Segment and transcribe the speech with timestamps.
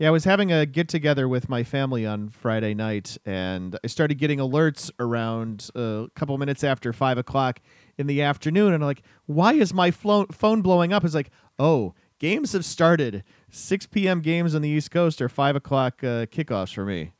[0.00, 3.86] Yeah, I was having a get together with my family on Friday night, and I
[3.86, 7.60] started getting alerts around a couple minutes after five o'clock
[7.98, 8.72] in the afternoon.
[8.72, 11.04] And I'm like, why is my flo- phone blowing up?
[11.04, 11.28] It's like,
[11.58, 13.24] oh, games have started.
[13.50, 14.22] 6 p.m.
[14.22, 17.12] games on the East Coast are five o'clock uh, kickoffs for me.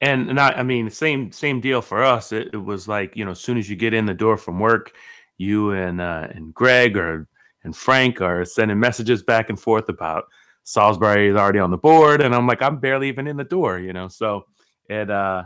[0.00, 2.32] And not, I mean, same same deal for us.
[2.32, 4.58] It, it, was like you know, as soon as you get in the door from
[4.58, 4.92] work,
[5.36, 7.28] you and uh, and Greg or
[7.62, 10.28] and Frank are sending messages back and forth about
[10.64, 13.78] Salisbury is already on the board, and I'm like, I'm barely even in the door,
[13.78, 14.08] you know.
[14.08, 14.46] So
[14.88, 15.44] it uh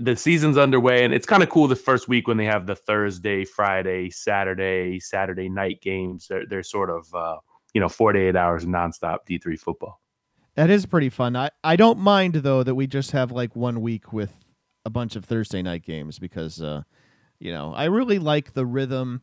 [0.00, 2.76] the season's underway, and it's kind of cool the first week when they have the
[2.76, 6.28] Thursday, Friday, Saturday, Saturday night games.
[6.28, 7.38] They're they're sort of uh,
[7.74, 10.00] you know 48 hours nonstop D3 football.
[10.54, 11.34] That is pretty fun.
[11.34, 14.34] I, I don't mind though that we just have like one week with
[14.84, 16.82] a bunch of Thursday night games because uh,
[17.40, 19.22] you know I really like the rhythm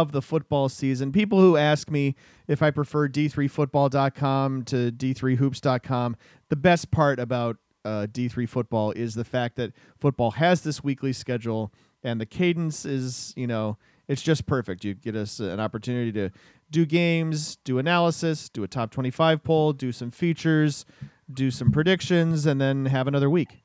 [0.00, 1.12] of the football season.
[1.12, 2.14] People who ask me
[2.46, 6.16] if I prefer d3football.com to d3hoops.com,
[6.48, 11.12] the best part about uh, D3 football is the fact that football has this weekly
[11.12, 11.72] schedule
[12.02, 14.84] and the cadence is, you know, it's just perfect.
[14.84, 16.30] You get us an opportunity to
[16.70, 20.84] do games, do analysis, do a top 25 poll, do some features,
[21.32, 23.62] do some predictions, and then have another week.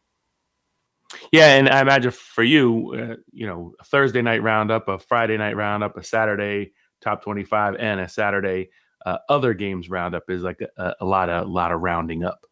[1.32, 5.38] Yeah, and I imagine for you, uh, you know, a Thursday night roundup, a Friday
[5.38, 8.70] night roundup, a Saturday top twenty-five, and a Saturday
[9.06, 12.46] uh, other games roundup is like a, a lot of a lot of rounding up.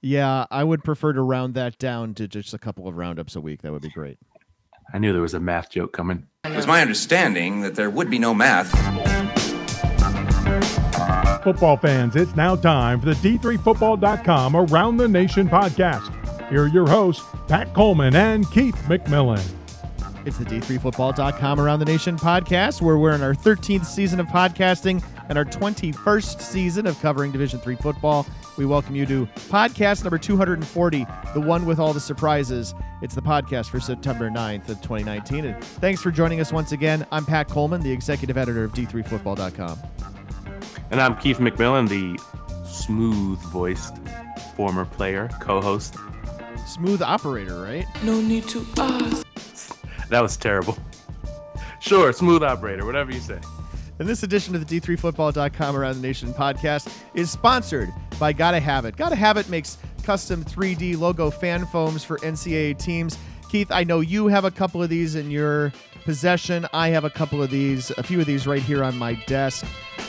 [0.00, 3.40] Yeah, I would prefer to round that down to just a couple of roundups a
[3.40, 3.62] week.
[3.62, 4.18] That would be great.
[4.92, 6.26] I knew there was a math joke coming.
[6.44, 8.70] It was my understanding that there would be no math.
[11.42, 16.23] Football fans, it's now time for the D3Football.com Around the Nation podcast.
[16.54, 19.44] Here are your hosts, Pat Coleman and Keith McMillan.
[20.24, 25.02] It's the D3Football.com Around the Nation podcast, where we're in our 13th season of podcasting
[25.28, 28.24] and our 21st season of covering Division Three football.
[28.56, 32.72] We welcome you to podcast number 240, the one with all the surprises.
[33.02, 35.46] It's the podcast for September 9th of 2019.
[35.46, 37.04] And thanks for joining us once again.
[37.10, 39.80] I'm Pat Coleman, the executive editor of D3Football.com.
[40.92, 42.16] And I'm Keith McMillan, the
[42.64, 43.96] smooth voiced
[44.54, 45.96] former player, co host
[46.66, 47.86] smooth operator, right?
[48.02, 49.26] No need to ask.
[50.08, 50.76] That was terrible.
[51.80, 53.38] Sure, smooth operator, whatever you say.
[53.98, 58.84] And this edition of the D3Football.com Around the Nation podcast is sponsored by Gotta Have
[58.86, 58.96] It.
[58.96, 63.18] Gotta Have It makes custom 3D logo fan foams for NCAA teams.
[63.50, 65.72] Keith, I know you have a couple of these in your
[66.04, 66.66] possession.
[66.72, 69.66] I have a couple of these, a few of these right here on my desk.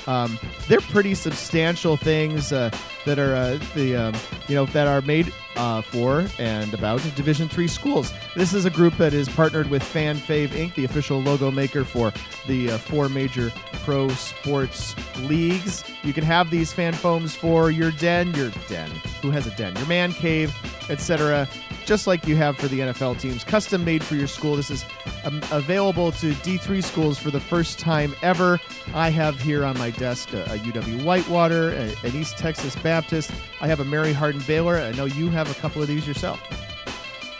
[0.07, 2.69] Um, they're pretty substantial things uh,
[3.05, 4.15] that are uh, the um,
[4.47, 8.13] you know that are made uh, for and about Division three schools.
[8.35, 11.83] This is a group that is partnered with Fan Fave Inc., the official logo maker
[11.83, 12.13] for
[12.47, 13.51] the uh, four major
[13.83, 15.83] pro sports leagues.
[16.03, 18.89] You can have these fan foams for your den, your den.
[19.21, 19.75] Who has a den?
[19.75, 20.55] Your man cave,
[20.89, 21.47] etc
[21.85, 24.55] just like you have for the NFL teams, custom made for your school.
[24.55, 24.85] This is
[25.23, 28.59] um, available to D3 schools for the first time ever.
[28.93, 33.31] I have here on my desk a, a UW Whitewater, a, an East Texas Baptist.
[33.61, 34.77] I have a Mary Hardin Baylor.
[34.77, 36.41] I know you have a couple of these yourself.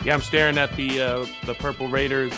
[0.04, 2.32] Yeah, I'm staring at the uh, the Purple Raiders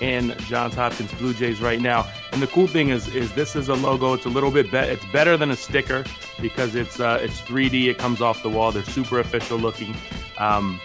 [0.00, 2.06] and Johns Hopkins Blue Jays right now.
[2.32, 4.12] And the cool thing is, is this is a logo.
[4.12, 4.92] It's a little bit better.
[4.92, 6.04] It's better than a sticker
[6.40, 7.88] because it's uh, it's 3D.
[7.88, 8.72] It comes off the wall.
[8.72, 9.94] They're super official looking.
[10.38, 10.80] Um,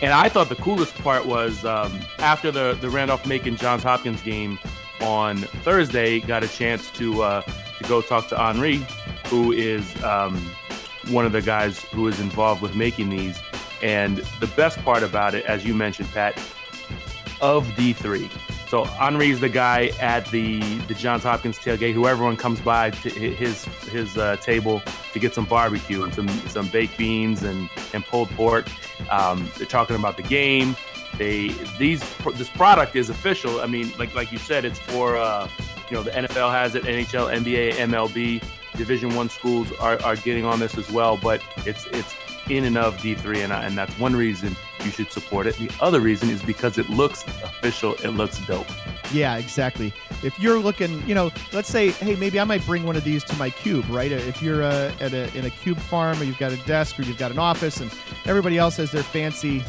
[0.00, 4.22] and I thought the coolest part was um, after the the Randolph Macon Johns Hopkins
[4.22, 4.58] game
[5.00, 8.84] on Thursday, got a chance to uh, to go talk to Henri,
[9.26, 10.36] who is um,
[11.08, 13.38] one of the guys who is involved with making these.
[13.82, 16.38] And the best part about it, as you mentioned, Pat,
[17.40, 18.30] of D3.
[18.74, 20.58] So Henri's the guy at the
[20.88, 25.32] the Johns Hopkins tailgate who everyone comes by to his his uh, table to get
[25.32, 28.66] some barbecue and some some baked beans and and pulled pork.
[29.12, 30.74] Um, they're talking about the game.
[31.18, 32.02] They these
[32.34, 33.60] this product is official.
[33.60, 35.48] I mean, like like you said, it's for uh,
[35.88, 38.42] you know the NFL has it, NHL, NBA, MLB,
[38.76, 41.16] Division One schools are, are getting on this as well.
[41.16, 42.12] But it's it's
[42.48, 45.56] in and of D3, and, and that's one reason you should support it.
[45.56, 48.66] The other reason is because it looks official, it looks dope.
[49.12, 49.92] Yeah, exactly.
[50.22, 53.24] If you're looking, you know, let's say, hey, maybe I might bring one of these
[53.24, 54.12] to my cube, right?
[54.12, 57.02] If you're uh, at a, in a cube farm or you've got a desk or
[57.02, 57.90] you've got an office and
[58.24, 59.62] everybody else has their fancy,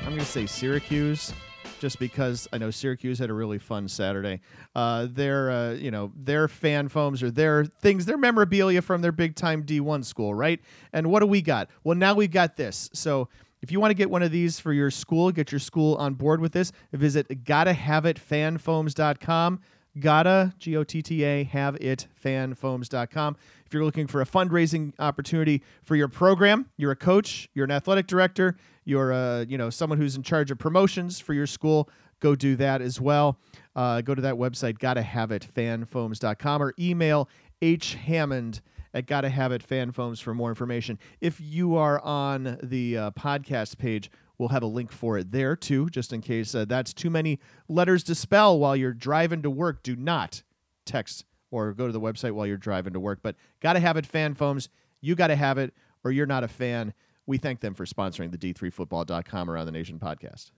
[0.00, 1.32] I'm going to say Syracuse
[1.80, 4.40] just because I know Syracuse had a really fun Saturday.
[4.74, 9.12] Uh, their, uh, you know, their fan foams or their things, their memorabilia from their
[9.12, 10.60] big time D1 school, right?
[10.92, 11.68] And what do we got?
[11.84, 12.90] Well, now we've got this.
[12.92, 13.28] So
[13.62, 16.14] if you want to get one of these for your school, get your school on
[16.14, 19.60] board with this, visit gottahaveitfanfoams.com
[19.98, 23.36] Gotta, G O T T A, have it, fanfoams.com.
[23.64, 27.70] If you're looking for a fundraising opportunity for your program, you're a coach, you're an
[27.70, 31.88] athletic director, you're a, you know, someone who's in charge of promotions for your school,
[32.20, 33.38] go do that as well.
[33.74, 37.28] Uh, go to that website, gotta have it, fanfoams.com, or email
[37.60, 38.60] H Hammond
[38.94, 40.98] at Gotta Have It Fan Foams for more information.
[41.20, 45.56] If you are on the uh, podcast page, we'll have a link for it there
[45.56, 47.38] too, just in case uh, that's too many
[47.68, 49.82] letters to spell while you're driving to work.
[49.82, 50.42] Do not
[50.84, 53.20] text or go to the website while you're driving to work.
[53.22, 54.68] But Gotta Have It Fan Foams,
[55.00, 55.74] you gotta have it,
[56.04, 56.92] or you're not a fan.
[57.26, 60.50] We thank them for sponsoring the D3Football.com Around the Nation podcast.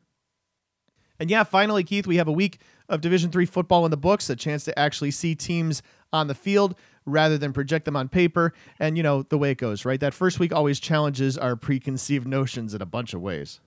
[1.21, 4.31] And yeah, finally, Keith, we have a week of Division Three football in the books,
[4.31, 5.83] a chance to actually see teams
[6.13, 8.53] on the field rather than project them on paper.
[8.79, 9.99] And you know the way it goes, right?
[9.99, 13.61] That first week always challenges our preconceived notions in a bunch of ways.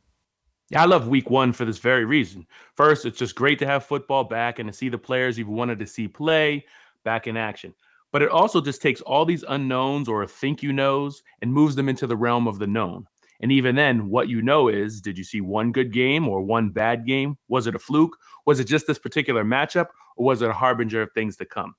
[0.72, 2.48] Yeah, I love week one for this very reason.
[2.76, 5.80] First, it's just great to have football back and to see the players you've wanted
[5.80, 6.66] to see play
[7.04, 7.74] back in action.
[8.14, 11.90] But it also just takes all these unknowns or think you knows and moves them
[11.90, 13.06] into the realm of the known.
[13.42, 16.70] And even then, what you know is did you see one good game or one
[16.70, 17.38] bad game?
[17.50, 18.16] Was it a fluke?
[18.46, 19.88] Was it just this particular matchup?
[20.16, 21.76] Or was it a harbinger of things to come?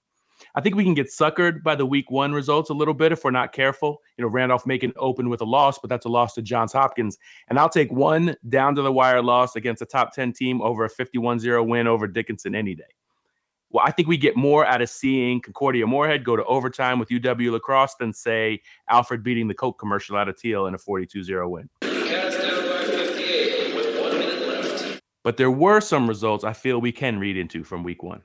[0.54, 3.24] I think we can get suckered by the week one results a little bit if
[3.24, 4.02] we're not careful.
[4.18, 7.16] You know, Randolph Macon open with a loss, but that's a loss to Johns Hopkins.
[7.48, 10.84] And I'll take one down to the wire loss against a top 10 team over
[10.84, 12.84] a 51 0 win over Dickinson any day.
[13.70, 17.08] Well, I think we get more out of seeing Concordia Moorhead go to overtime with
[17.08, 18.60] UW La Crosse than, say,
[18.90, 21.70] Alfred beating the Coke commercial out of Thiel in a 42 0 win.
[25.24, 28.22] But there were some results I feel we can read into from week one.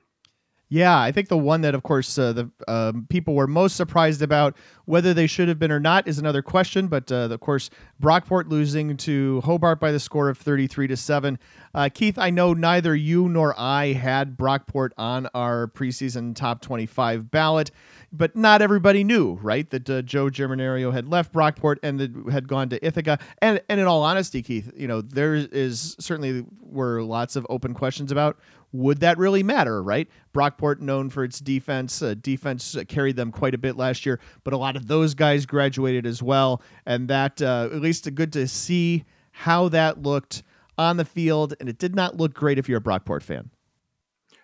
[0.70, 4.20] Yeah, I think the one that, of course, uh, the um, people were most surprised
[4.20, 4.54] about,
[4.84, 6.88] whether they should have been or not, is another question.
[6.88, 7.70] But uh, of course,
[8.02, 11.38] Brockport losing to Hobart by the score of thirty-three to seven.
[11.74, 17.30] Uh, Keith, I know neither you nor I had Brockport on our preseason top twenty-five
[17.30, 17.70] ballot,
[18.12, 22.68] but not everybody knew, right, that uh, Joe Germinerio had left Brockport and had gone
[22.70, 23.18] to Ithaca.
[23.42, 27.74] And and in all honesty, Keith, you know there is certainly were lots of open
[27.74, 28.38] questions about
[28.72, 30.08] would that really matter, right?
[30.34, 32.02] Brockport known for its defense.
[32.02, 35.46] Uh, defense carried them quite a bit last year, but a lot of those guys
[35.46, 40.42] graduated as well, and that uh, at least good to see how that looked
[40.76, 43.50] on the field, and it did not look great if you're a Brockport fan.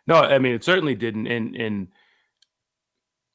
[0.06, 1.26] No, I mean it certainly didn't.
[1.26, 1.88] And and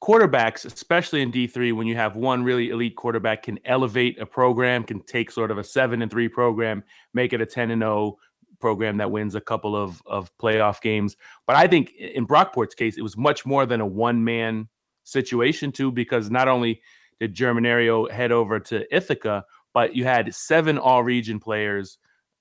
[0.02, 4.26] quarterbacks, especially in D three, when you have one really elite quarterback, can elevate a
[4.26, 6.82] program, can take sort of a seven and three program,
[7.14, 8.16] make it a ten and 0
[8.60, 11.16] program that wins a couple of of playoff games.
[11.46, 14.68] But I think in Brockport's case, it was much more than a one man
[15.04, 16.80] situation too, because not only
[17.18, 19.44] did Germinerio head over to Ithaca,
[19.74, 21.98] but you had seven all region players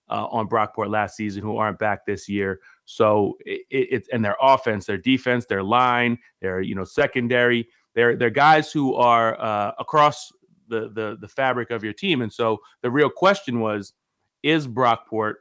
[0.10, 2.60] uh, on Brockport last season who aren't back this year.
[2.92, 8.16] So it, it and their offense, their defense, their line, their you know secondary, they're
[8.16, 10.32] they're guys who are uh, across
[10.70, 12.24] the the the fabric of your team.
[12.24, 13.94] And so the real question was,
[14.42, 15.36] is Brockport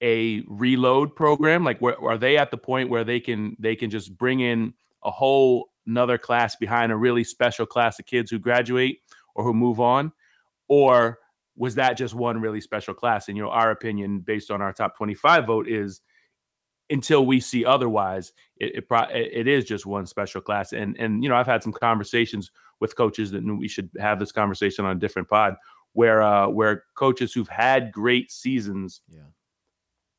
[0.00, 1.64] a reload program?
[1.64, 4.72] Like, where are they at the point where they can they can just bring in
[5.02, 9.00] a whole another class behind a really special class of kids who graduate
[9.34, 10.12] or who move on,
[10.68, 11.18] or
[11.56, 13.26] was that just one really special class?
[13.26, 16.00] And you know, our opinion based on our top twenty-five vote is
[16.90, 20.72] until we see otherwise, it, it, it is just one special class.
[20.72, 22.50] And and you know, I've had some conversations
[22.80, 25.56] with coaches that we should have this conversation on a different pod
[25.92, 29.22] where uh, where coaches who've had great seasons yeah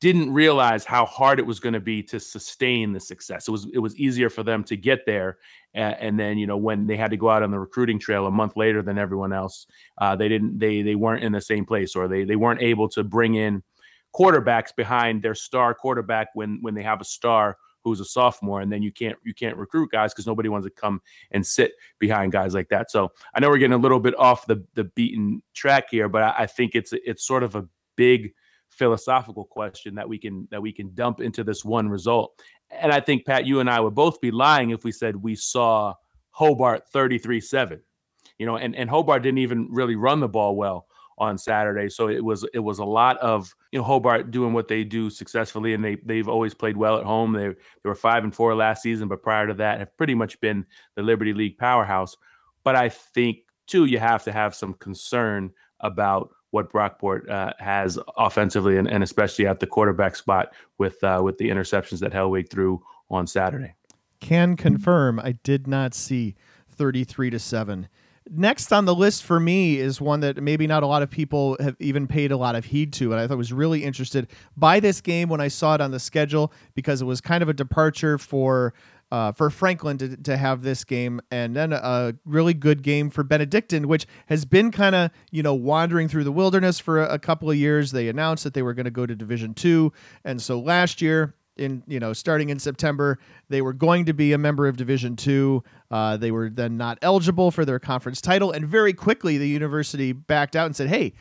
[0.00, 3.48] didn't realize how hard it was going to be to sustain the success.
[3.48, 5.38] It was it was easier for them to get there,
[5.74, 8.26] and, and, then you know when they had to go out on the recruiting trail
[8.26, 9.66] a month later than everyone else,
[9.98, 12.88] uh, they didn't they they weren't in the same place, or they they weren't able
[12.90, 13.62] to bring in
[14.14, 18.72] quarterbacks behind their star quarterback when when they have a star who's a sophomore, and
[18.72, 21.00] then you can't you can't recruit guys because nobody wants to come
[21.30, 22.90] and sit behind guys like that.
[22.90, 26.22] So I know we're getting a little bit off the the beaten track here, but
[26.22, 28.32] I, I think it's it's sort of a big
[28.70, 32.40] philosophical question that we can that we can dump into this one result.
[32.70, 35.34] And I think Pat, you and I would both be lying if we said we
[35.34, 35.94] saw
[36.30, 37.80] Hobart 33-7.
[38.38, 40.86] You know, and, and Hobart didn't even really run the ball well
[41.16, 41.88] on Saturday.
[41.88, 45.10] So it was it was a lot of you know Hobart doing what they do
[45.10, 47.32] successfully, and they they've always played well at home.
[47.32, 50.40] They they were five and four last season, but prior to that have pretty much
[50.40, 52.16] been the Liberty League powerhouse.
[52.64, 57.98] But I think too you have to have some concern about what Brockport uh, has
[58.16, 62.50] offensively and, and, especially at the quarterback spot with uh, with the interceptions that Hellwig
[62.50, 63.74] threw on Saturday.
[64.20, 66.34] Can confirm I did not see
[66.70, 67.88] 33 to 7.
[68.30, 71.56] Next on the list for me is one that maybe not a lot of people
[71.60, 74.80] have even paid a lot of heed to, and I thought was really interested by
[74.80, 77.54] this game when I saw it on the schedule because it was kind of a
[77.54, 78.74] departure for
[79.10, 83.24] uh, for Franklin to, to have this game, and then a really good game for
[83.24, 87.18] Benedictine, which has been kind of you know wandering through the wilderness for a, a
[87.18, 87.92] couple of years.
[87.92, 89.92] They announced that they were going to go to Division Two,
[90.24, 94.32] and so last year in you know starting in September they were going to be
[94.32, 95.62] a member of Division Two.
[95.90, 100.12] Uh, they were then not eligible for their conference title, and very quickly the university
[100.12, 101.14] backed out and said, "Hey,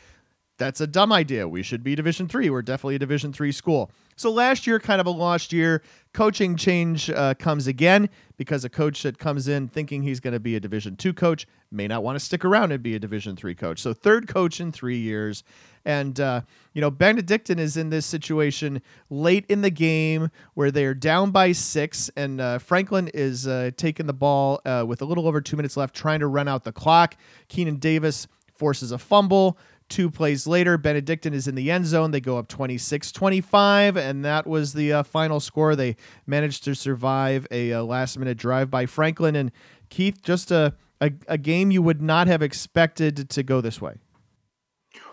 [0.57, 1.47] that's a dumb idea.
[1.47, 2.49] We should be Division Three.
[2.49, 5.83] We're definitely a Division Three school." So last year, kind of a lost year.
[6.11, 10.39] Coaching change uh, comes again because a coach that comes in thinking he's going to
[10.39, 13.35] be a Division two coach may not want to stick around and be a Division
[13.35, 13.79] three coach.
[13.79, 15.43] So third coach in three years,
[15.85, 16.41] and uh,
[16.73, 18.81] you know Benedictine is in this situation
[19.11, 23.69] late in the game where they are down by six, and uh, Franklin is uh,
[23.77, 26.63] taking the ball uh, with a little over two minutes left, trying to run out
[26.63, 27.15] the clock.
[27.49, 29.59] Keenan Davis forces a fumble.
[29.89, 32.11] Two plays later, Benedictine is in the end zone.
[32.11, 35.77] They go up 26 25, and that was the uh, final score.
[35.77, 39.37] They managed to survive a, a last minute drive by Franklin.
[39.37, 39.49] And
[39.89, 43.95] Keith, just a, a, a, game you would not have expected to go this way.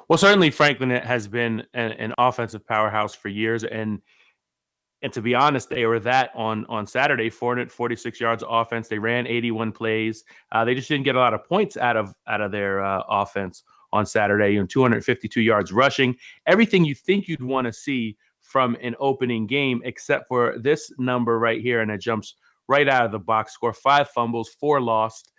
[0.09, 3.63] Well, certainly Franklin has been an, an offensive powerhouse for years.
[3.63, 4.03] And
[5.03, 8.89] and to be honest, they were that on on Saturday, 446 yards of offense.
[8.89, 10.25] They ran 81 plays.
[10.51, 13.03] Uh, they just didn't get a lot of points out of out of their uh,
[13.09, 13.63] offense
[13.95, 18.77] on Saturday, you know, 252 yards rushing, everything you think you'd want to see from
[18.83, 21.81] an opening game, except for this number right here.
[21.81, 22.35] And it jumps
[22.67, 25.31] right out of the box score five fumbles, four lost.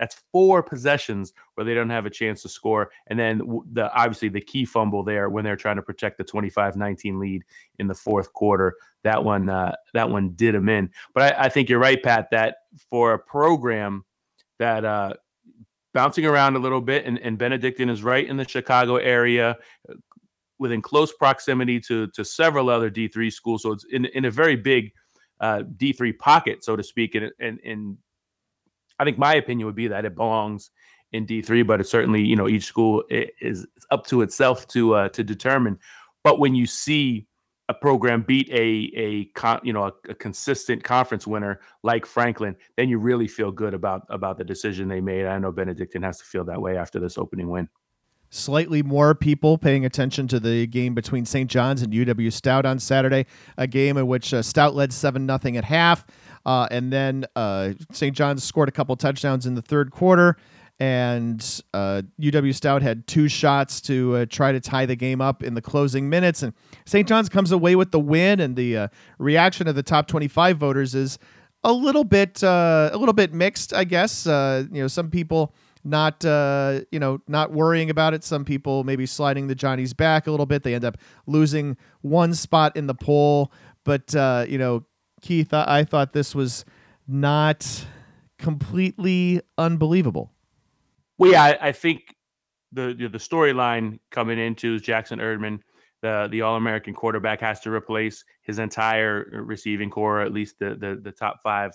[0.00, 2.90] That's four possessions where they don't have a chance to score.
[3.06, 7.20] And then the obviously the key fumble there when they're trying to protect the 25-19
[7.20, 7.44] lead
[7.78, 8.74] in the fourth quarter.
[9.04, 10.90] That one uh, that one did them in.
[11.14, 12.56] But I, I, think you're right, Pat, that
[12.88, 14.04] for a program
[14.58, 15.14] that uh,
[15.92, 19.56] bouncing around a little bit, and, and Benedictine is right in the Chicago area,
[20.60, 23.62] within close proximity to to several other D three schools.
[23.62, 24.92] So it's in in a very big
[25.40, 27.16] uh, D three pocket, so to speak.
[27.16, 27.96] And and and
[29.00, 30.70] I think my opinion would be that it belongs
[31.12, 34.94] in D three, but it's certainly you know each school is up to itself to
[34.94, 35.78] uh, to determine.
[36.22, 37.26] But when you see
[37.70, 42.56] a program beat a a con, you know a, a, consistent conference winner like Franklin,
[42.76, 45.24] then you really feel good about about the decision they made.
[45.24, 47.68] I know Benedictine has to feel that way after this opening win.
[48.28, 51.48] Slightly more people paying attention to the game between St.
[51.48, 55.56] John's and UW Stout on Saturday, a game in which uh, Stout led seven nothing
[55.56, 56.04] at half,
[56.44, 58.16] uh, and then uh, St.
[58.16, 60.36] John's scored a couple touchdowns in the third quarter
[60.80, 65.42] and uh, UW Stout had two shots to uh, try to tie the game up
[65.42, 66.54] in the closing minutes, and
[66.86, 67.06] St.
[67.06, 68.40] John's comes away with the win.
[68.40, 71.18] And the uh, reaction of the top 25 voters is
[71.62, 74.26] a little bit uh, a little bit mixed, I guess.
[74.26, 78.24] Uh, you know, some people not uh, you know not worrying about it.
[78.24, 80.62] Some people maybe sliding the Johnnies back a little bit.
[80.62, 80.96] They end up
[81.26, 83.52] losing one spot in the poll,
[83.84, 84.14] but
[84.48, 84.86] you know,
[85.20, 86.64] Keith, I-, I thought this was
[87.06, 87.84] not
[88.38, 90.32] completely unbelievable.
[91.20, 92.16] Well, yeah, I, I think
[92.72, 95.60] the the storyline coming into is Jackson Erdman,
[96.00, 100.76] the the All American quarterback, has to replace his entire receiving core, at least the,
[100.76, 101.72] the the top five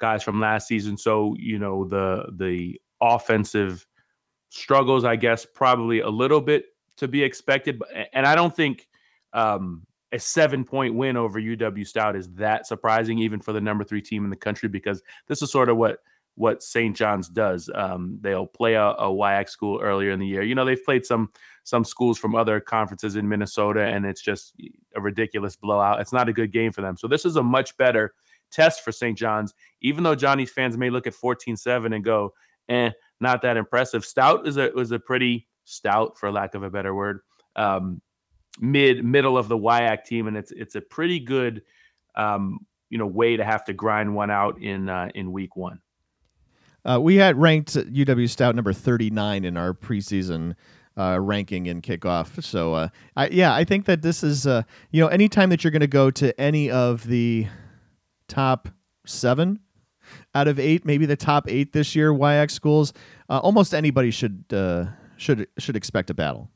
[0.00, 0.96] guys from last season.
[0.96, 3.86] So you know the the offensive
[4.48, 6.64] struggles, I guess, probably a little bit
[6.96, 7.80] to be expected.
[8.12, 8.88] And I don't think
[9.32, 13.84] um, a seven point win over UW Stout is that surprising, even for the number
[13.84, 15.98] three team in the country, because this is sort of what
[16.34, 16.96] what St.
[16.96, 17.70] John's does.
[17.74, 20.42] Um, they'll play a, a WIAC school earlier in the year.
[20.42, 21.30] You know, they've played some
[21.64, 24.54] some schools from other conferences in Minnesota, and it's just
[24.96, 26.00] a ridiculous blowout.
[26.00, 26.96] It's not a good game for them.
[26.96, 28.14] So this is a much better
[28.50, 29.16] test for St.
[29.16, 32.34] John's, even though Johnnies fans may look at 14-7 and go,
[32.68, 34.04] eh, not that impressive.
[34.04, 37.20] Stout is a was a pretty stout, for lack of a better word,
[37.56, 38.00] um,
[38.60, 41.62] mid middle of the WIAC team, and it's it's a pretty good
[42.14, 45.80] um, you know way to have to grind one out in uh, in week one.
[46.84, 50.54] Uh, we had ranked UW Stout number 39 in our preseason
[50.96, 52.42] uh, ranking in kickoff.
[52.42, 55.70] So, uh, I, yeah, I think that this is, uh, you know, anytime that you're
[55.70, 57.46] going to go to any of the
[58.28, 58.68] top
[59.06, 59.60] seven
[60.34, 62.92] out of eight, maybe the top eight this year, WIAC schools,
[63.28, 66.50] uh, almost anybody should uh, should should expect a battle.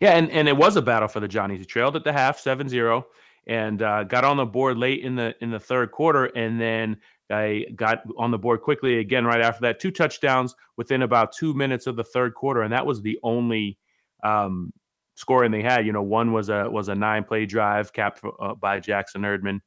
[0.00, 1.58] Yeah, and, and it was a battle for the Johnnies.
[1.58, 3.04] He trailed at the half, 7-0,
[3.46, 6.98] and uh, got on the board late in the in the third quarter, and then
[7.30, 9.80] I got on the board quickly again right after that.
[9.80, 13.78] Two touchdowns within about two minutes of the third quarter, and that was the only
[14.22, 14.72] um,
[15.14, 15.86] scoring they had.
[15.86, 19.60] You know, one was a was a nine play drive capped uh, by Jackson Erdman,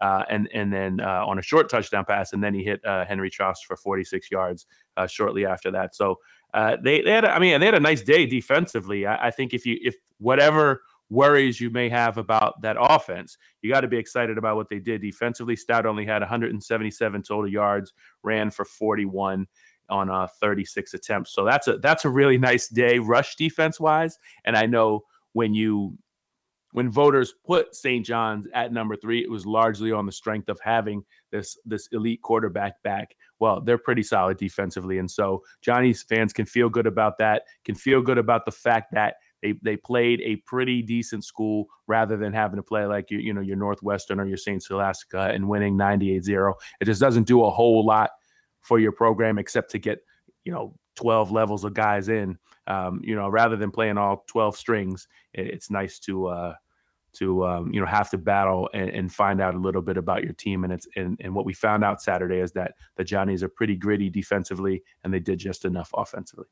[0.00, 3.04] uh, and and then uh, on a short touchdown pass, and then he hit uh,
[3.04, 4.66] Henry Trost for 46 yards
[4.96, 5.94] uh, shortly after that.
[5.94, 6.18] So
[6.54, 9.06] uh, they they had, a, I mean, they had a nice day defensively.
[9.06, 13.72] I, I think if you if whatever worries you may have about that offense, you
[13.72, 15.56] got to be excited about what they did defensively.
[15.56, 17.92] Stout only had 177 total yards,
[18.22, 19.46] ran for 41
[19.88, 21.32] on uh, 36 attempts.
[21.32, 24.18] So that's a that's a really nice day rush defense wise.
[24.44, 25.96] And I know when you
[26.72, 28.04] when voters put St.
[28.04, 32.22] John's at number three, it was largely on the strength of having this this elite
[32.22, 33.14] quarterback back.
[33.38, 37.42] Well, they're pretty solid defensively, and so Johnnies fans can feel good about that.
[37.64, 42.16] Can feel good about the fact that they they played a pretty decent school rather
[42.16, 44.62] than having to play like you you know your Northwestern or your St.
[44.62, 46.54] Scholastica and winning 98-0.
[46.80, 48.10] It just doesn't do a whole lot
[48.60, 49.98] for your program except to get
[50.44, 52.38] you know 12 levels of guys in.
[52.66, 56.54] Um, you know, rather than playing all 12 strings, it's nice to uh,
[57.14, 60.22] to um, you know have to battle and, and, find out a little bit about
[60.22, 60.64] your team.
[60.64, 63.76] And it's and, and what we found out Saturday is that the Johnnies are pretty
[63.76, 66.46] gritty defensively, and they did just enough offensively.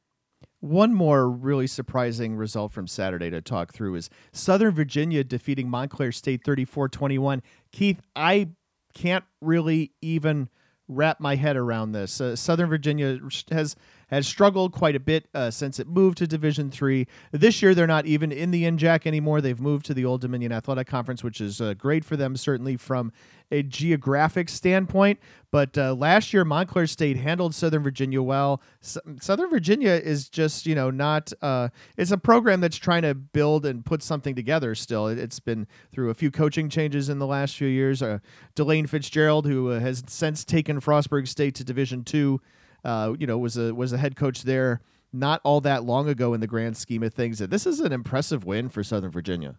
[0.61, 6.13] One more really surprising result from Saturday to talk through is Southern Virginia defeating Montclair
[6.13, 7.43] State 34 21.
[7.73, 8.51] Keith, I
[8.93, 10.51] can't really even
[10.87, 12.21] wrap my head around this.
[12.21, 13.19] Uh, Southern Virginia
[13.51, 13.75] has
[14.11, 17.07] has struggled quite a bit uh, since it moved to Division Three.
[17.33, 19.41] This year, they're not even in the NJAC anymore.
[19.41, 22.77] They've moved to the Old Dominion Athletic Conference, which is uh, great for them, certainly
[22.77, 23.13] from
[23.53, 25.19] a geographic standpoint.
[25.51, 28.63] But uh, last year, Montclair State handled Southern Virginia well.
[28.83, 31.33] S- Southern Virginia is just, you know, not.
[31.43, 34.75] Uh, it's a program that's trying to build and put something together.
[34.75, 38.03] Still, it's been through a few coaching changes in the last few years.
[38.03, 38.21] Uh,
[38.55, 42.41] Delane Fitzgerald, who uh, has since taken Frostburg State to Division Two,
[42.85, 44.81] uh, you know, was a was a head coach there
[45.13, 47.39] not all that long ago in the grand scheme of things.
[47.39, 49.57] That this is an impressive win for Southern Virginia.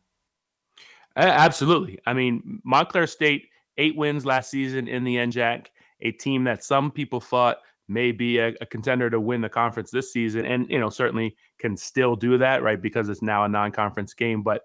[1.16, 2.00] Absolutely.
[2.06, 5.68] I mean, Montclair State eight wins last season in the NJAC,
[6.02, 9.92] a team that some people thought may be a, a, contender to win the conference
[9.92, 12.82] this season, and you know certainly can still do that, right?
[12.82, 14.42] Because it's now a non-conference game.
[14.42, 14.64] But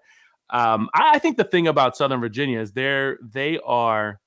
[0.49, 4.19] um, I, I, think the thing about Southern Virginia is they're they are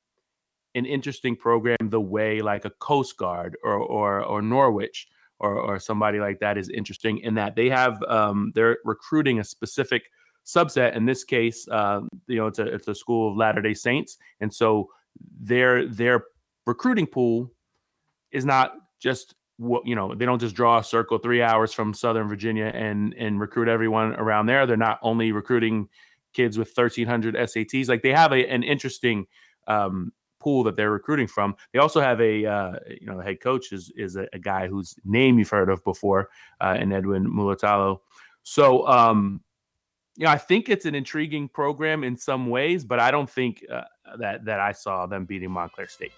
[0.75, 5.09] an interesting program the way like a Coast Guard or or, or Norwich
[5.39, 9.45] or, or somebody like that is interesting in that they have um, they're recruiting a
[9.45, 10.11] specific
[10.45, 10.95] subset.
[10.95, 14.19] In this case, uh, you know, it's a it's a school of Latter Day Saints,
[14.41, 14.91] and so
[15.41, 16.25] their their
[16.67, 17.53] recruiting pool
[18.31, 21.93] is not just what you know they don't just draw a circle three hours from
[21.93, 25.87] southern virginia and and recruit everyone around there they're not only recruiting
[26.33, 29.27] kids with 1300 sats like they have a, an interesting
[29.69, 33.41] um, pool that they're recruiting from they also have a uh, you know the head
[33.41, 36.29] coach is is a, a, guy whose name you've heard of before
[36.61, 38.01] uh, and edwin mulitalo
[38.43, 39.41] so um
[40.21, 43.65] you know, I think it's an intriguing program in some ways, but I don't think
[43.73, 43.85] uh,
[44.19, 46.13] that that I saw them beating Montclair State.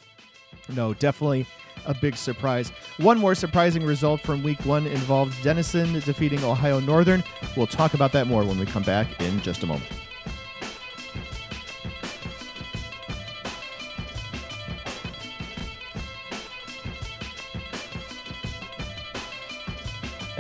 [0.75, 1.47] No, definitely
[1.87, 2.71] a big surprise.
[2.99, 7.23] One more surprising result from week one involved Denison defeating Ohio Northern.
[7.57, 9.91] We'll talk about that more when we come back in just a moment.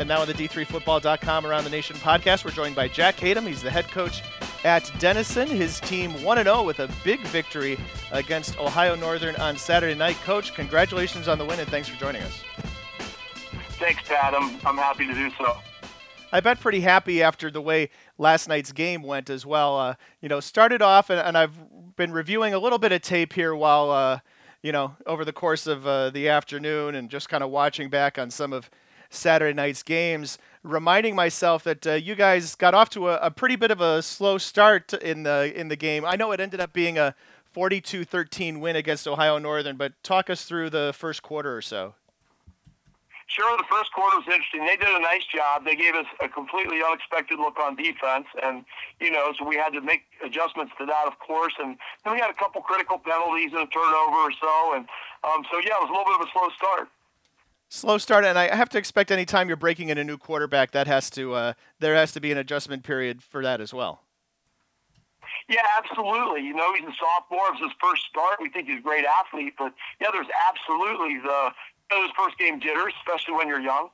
[0.02, 3.46] And now on the D3Football.com Around the Nation podcast, we're joined by Jack Hatem.
[3.46, 4.20] He's the head coach
[4.64, 5.46] at Denison.
[5.46, 7.78] His team 1 0 with a big victory
[8.10, 10.16] against Ohio Northern on Saturday night.
[10.24, 12.42] Coach, congratulations on the win and thanks for joining us.
[13.78, 14.34] Thanks, Pat.
[14.34, 15.56] I'm, I'm happy to do so.
[16.32, 17.88] I bet pretty happy after the way
[18.18, 19.78] last night's game went as well.
[19.78, 23.34] Uh, you know, started off, and, and, I've been reviewing a little bit of tape
[23.34, 24.18] here while, uh,
[24.64, 28.18] you know, over the course of uh, the afternoon and just kind of watching back
[28.18, 28.68] on some of
[29.14, 33.56] Saturday night's games, reminding myself that uh, you guys got off to a, a, pretty
[33.56, 36.04] bit of a slow start in the in the game.
[36.04, 37.14] I know it ended up being a
[37.54, 41.94] 42-13 win against Ohio Northern, but talk us through the first quarter or so.
[43.26, 44.66] Sure, the first quarter was interesting.
[44.66, 45.64] They did a nice job.
[45.64, 48.64] They gave us a completely unexpected look on defense, and
[49.00, 51.54] you know, so we had to make adjustments to that, of course.
[51.58, 54.84] And then we had a couple critical penalties and a turnover or so, and
[55.24, 56.88] um, so yeah, it was a little bit of a slow start
[57.72, 60.72] slow start, and I have to expect any time you're breaking in a new quarterback,
[60.72, 64.02] that has to uh, there has to be an adjustment period for that as well.
[65.48, 66.42] Yeah, absolutely.
[66.42, 67.48] You know, he's a sophomore.
[67.52, 68.38] It's his first start.
[68.40, 71.50] We think he's a great athlete, but yeah, there's absolutely the
[71.90, 73.88] those first game jitters, especially when you're young.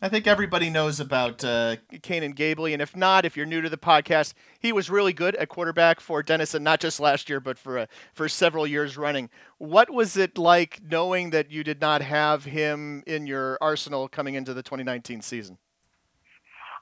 [0.00, 3.68] I think everybody knows about uh, Canaan Gebele, and if not, if you're new to
[3.68, 7.58] the podcast, he was really good at quarterback for Denison, not just last year, but
[7.58, 9.28] for uh, for several years running.
[9.58, 14.36] What was it like knowing that you did not have him in your arsenal coming
[14.36, 15.58] into the 2019 season?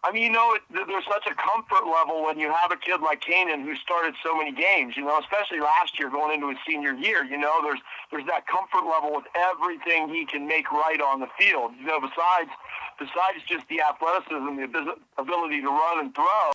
[0.07, 3.21] I mean, you know, there's such a comfort level when you have a kid like
[3.21, 4.95] Canaan who started so many games.
[4.97, 7.25] You know, especially last year going into his senior year.
[7.25, 7.81] You know, there's
[8.13, 11.73] there's that comfort level with everything he can make right on the field.
[11.81, 12.55] You know, besides
[13.03, 16.55] besides just the athleticism, the ability to run and throw,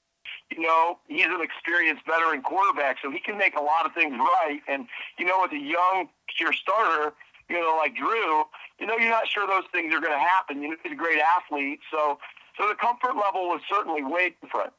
[0.50, 4.16] you know, he's an experienced veteran quarterback, so he can make a lot of things
[4.18, 4.60] right.
[4.68, 4.88] And,
[5.18, 7.14] you know, with a young pure starter,
[7.50, 8.44] you know, like Drew,
[8.80, 10.62] you know, you're not sure those things are going to happen.
[10.62, 11.80] You know, he's a great athlete.
[11.92, 12.20] So,
[12.58, 14.74] so the comfort level was certainly way different.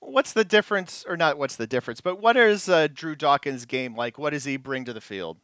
[0.00, 3.96] What's the difference, or not what's the difference, but what is uh, Drew Dawkins' game
[3.96, 4.18] like?
[4.18, 5.38] What does he bring to the field?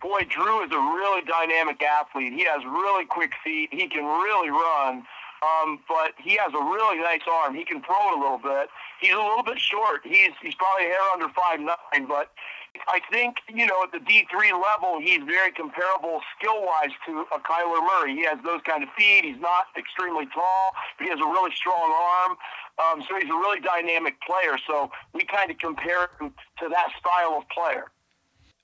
[0.00, 2.32] Boy, Drew is a really dynamic athlete.
[2.32, 3.68] He has really quick feet.
[3.72, 5.04] He can really run.
[5.42, 7.54] Um, but he has a really nice arm.
[7.54, 8.68] He can throw it a little bit.
[9.00, 10.02] He's a little bit short.
[10.04, 12.30] He's he's probably a hair under five nine, but
[12.88, 17.24] I think you know at the D three level he's very comparable skill wise to
[17.34, 18.14] a Kyler Murray.
[18.14, 19.24] He has those kind of feet.
[19.24, 22.36] He's not extremely tall, but he has a really strong arm.
[22.78, 24.56] Um, so he's a really dynamic player.
[24.66, 27.90] So we kind of compare him to that style of player.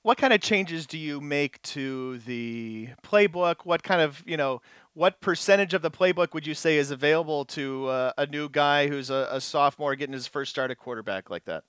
[0.01, 3.57] What kind of changes do you make to the playbook?
[3.65, 4.61] What kind of you know
[4.93, 8.87] what percentage of the playbook would you say is available to uh, a new guy
[8.87, 11.63] who's a, a, sophomore getting his first start at quarterback like that?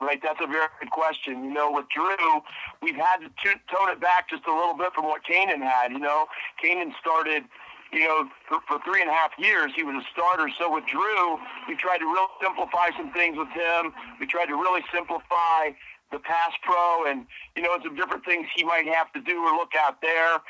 [0.00, 1.44] Right, that's a very good question.
[1.44, 2.40] You know, with Drew,
[2.82, 3.28] we've had to
[3.68, 5.92] tone it back just a little bit from what Canaan had.
[5.92, 6.24] You know,
[6.60, 7.44] Canaan started,
[7.92, 9.72] you know, for, for three and a half years.
[9.76, 10.48] He was a starter.
[10.58, 11.36] So with Drew,
[11.68, 13.92] we tried to really simplify some things with him.
[14.18, 15.76] We tried to really simplify
[16.10, 19.52] the pass pro and, you know, some different things he might have to do or
[19.52, 20.40] look at there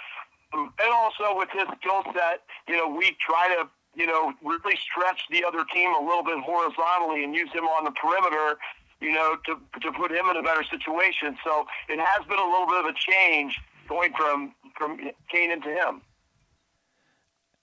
[0.52, 4.76] um, and also with his skill set, you know, we try to, you know, really
[4.76, 8.58] stretch the other team a little bit horizontally and use him on the perimeter,
[9.00, 11.36] you know, to to put him in a better situation.
[11.44, 13.58] So it has been a little bit of a change
[13.88, 14.98] going from from
[15.30, 16.02] Canaan to him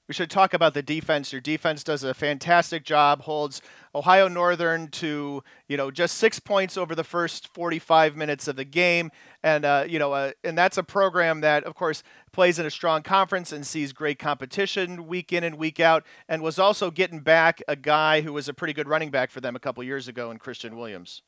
[0.07, 1.33] we should talk about the defense.
[1.33, 3.61] Your defense does a fantastic job, holds
[3.93, 8.63] Ohio Northern to you know just six points over the first 45 minutes of the
[8.63, 9.11] game,
[9.43, 12.71] and uh, you know, uh, and that's a program that, of course, plays in a
[12.71, 17.19] strong conference and sees great competition week in and week out, and was also getting
[17.19, 20.07] back a guy who was a pretty good running back for them a couple years
[20.07, 21.21] ago in Christian Williams.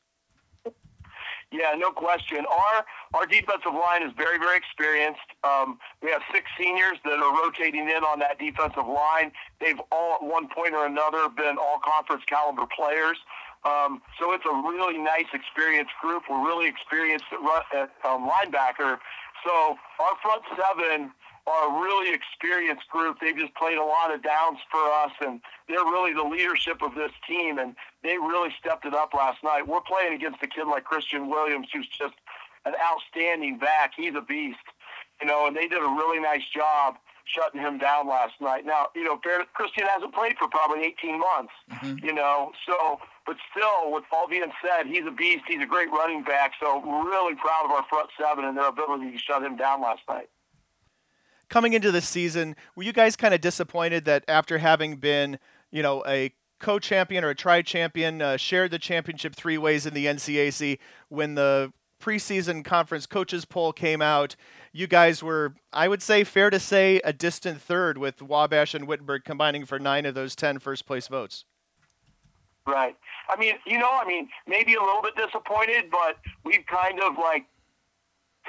[1.52, 2.46] Yeah, no question.
[2.46, 5.26] Our our defensive line is very, very experienced.
[5.42, 9.32] Um, we have six seniors that are rotating in on that defensive line.
[9.60, 13.18] They've all, at one point or another, been all conference caliber players.
[13.64, 16.22] Um, so it's a really nice, experienced group.
[16.30, 18.98] We're really experienced at, at um, linebacker.
[19.44, 21.10] So our front seven
[21.46, 23.18] are a really experienced group.
[23.20, 26.94] They've just played a lot of downs for us, and they're really the leadership of
[26.94, 29.66] this team, and they really stepped it up last night.
[29.66, 32.14] We're playing against a kid like Christian Williams, who's just
[32.64, 33.92] an outstanding back.
[33.96, 34.58] He's a beast,
[35.20, 38.66] you know, and they did a really nice job shutting him down last night.
[38.66, 42.04] Now, you know, Christian hasn't played for probably 18 months, mm-hmm.
[42.04, 45.44] you know, so, but still, with all being said, he's a beast.
[45.46, 46.52] He's a great running back.
[46.60, 50.02] So, really proud of our front seven and their ability to shut him down last
[50.08, 50.28] night
[51.50, 55.38] coming into the season, were you guys kind of disappointed that after having been,
[55.70, 60.06] you know, a co-champion or a tri-champion, uh, shared the championship three ways in the
[60.06, 64.36] NCAC, when the preseason conference coaches poll came out,
[64.72, 68.86] you guys were, I would say, fair to say, a distant third with Wabash and
[68.86, 71.44] Wittenberg combining for nine of those ten first place votes.
[72.66, 72.96] Right.
[73.28, 77.18] I mean, you know, I mean, maybe a little bit disappointed, but we've kind of
[77.18, 77.46] like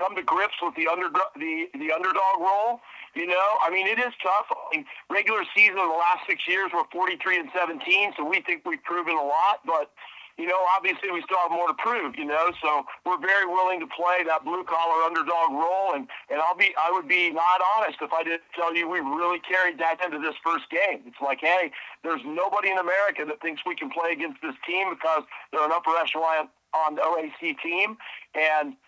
[0.01, 2.81] come to grips with the under the the underdog role.
[3.13, 4.49] You know, I mean, it is tough.
[4.49, 8.41] I mean, regular season in the last six years we're 43 and 17, so we
[8.41, 9.61] think we've proven a lot.
[9.65, 9.91] But
[10.39, 12.17] you know, obviously we still have more to prove.
[12.17, 15.93] You know, so we're very willing to play that blue collar underdog role.
[15.93, 19.05] And and I'll be I would be not honest if I didn't tell you we
[19.05, 21.05] really carried that into this first game.
[21.05, 21.69] It's like, hey,
[22.01, 25.75] there's nobody in America that thinks we can play against this team because they're an
[25.75, 27.97] upper echelon on the OAC team
[28.33, 28.79] and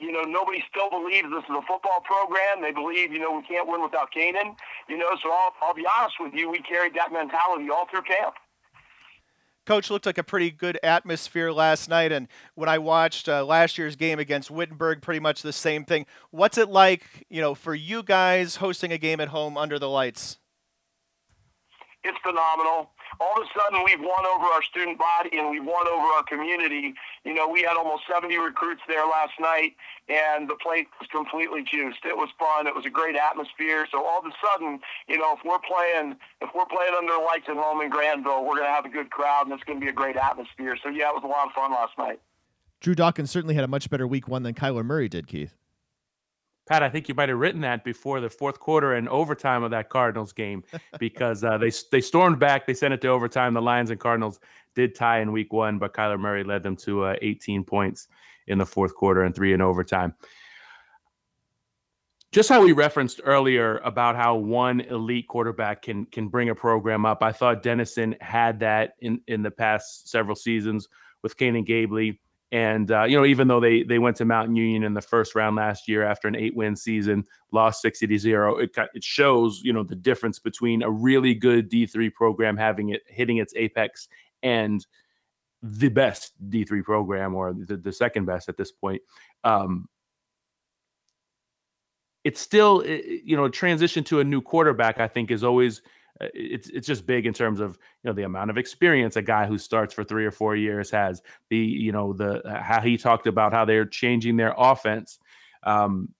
[0.00, 2.62] you know, nobody still believes this is a football program.
[2.62, 4.56] They believe, you know, we can't win without Canaan.
[4.88, 8.02] You know, so I'll, I'll be honest with you, we carried that mentality all through
[8.02, 8.34] camp.
[9.66, 13.78] Coach looked like a pretty good atmosphere last night, and when I watched uh, last
[13.78, 16.06] year's game against Wittenberg, pretty much the same thing.
[16.30, 19.88] What's it like, you know, for you guys hosting a game at home under the
[19.88, 20.38] lights?
[22.02, 25.88] It's phenomenal all of a sudden we've won over our student body and we've won
[25.88, 26.94] over our community.
[27.24, 29.74] You know, we had almost 70 recruits there last night,
[30.08, 32.04] and the place was completely juiced.
[32.04, 32.66] It was fun.
[32.66, 33.86] It was a great atmosphere.
[33.90, 37.46] So all of a sudden, you know, if we're playing if we're playing under lights
[37.48, 39.84] at home in Granville, we're going to have a good crowd, and it's going to
[39.84, 40.76] be a great atmosphere.
[40.82, 42.20] So yeah, it was a lot of fun last night.
[42.80, 45.59] Drew Dawkins certainly had a much better week one than Kyler Murray did, Keith.
[46.70, 49.72] Pat, I think you might have written that before the fourth quarter and overtime of
[49.72, 50.62] that Cardinals game
[51.00, 52.64] because uh, they they stormed back.
[52.64, 53.54] They sent it to overtime.
[53.54, 54.38] The Lions and Cardinals
[54.76, 58.06] did tie in week one, but Kyler Murray led them to uh, 18 points
[58.46, 60.14] in the fourth quarter and three in overtime.
[62.30, 67.04] just how we referenced earlier about how one elite quarterback can can bring a program
[67.04, 67.20] up.
[67.20, 70.88] I thought Denison had that in in the past several seasons
[71.24, 72.16] with Canaan Gebele.
[72.52, 75.36] And uh, you know, even though they they went to Mount Union in the first
[75.36, 79.60] round last year after an eight win season, lost sixty to zero, it it shows
[79.62, 83.54] you know the difference between a really good D three program having it hitting its
[83.56, 84.08] apex
[84.42, 84.84] and
[85.62, 89.02] the best D three program or the, the second best at this point.
[89.44, 89.88] Um,
[92.24, 94.98] it's still you know transition to a new quarterback.
[94.98, 95.82] I think is always
[96.20, 99.46] it's it's just big in terms of you know the amount of experience a guy
[99.46, 101.22] who starts for three or four years has.
[101.48, 105.18] The you know the uh, how he talked about how they're changing their offense.
[105.62, 106.10] Um,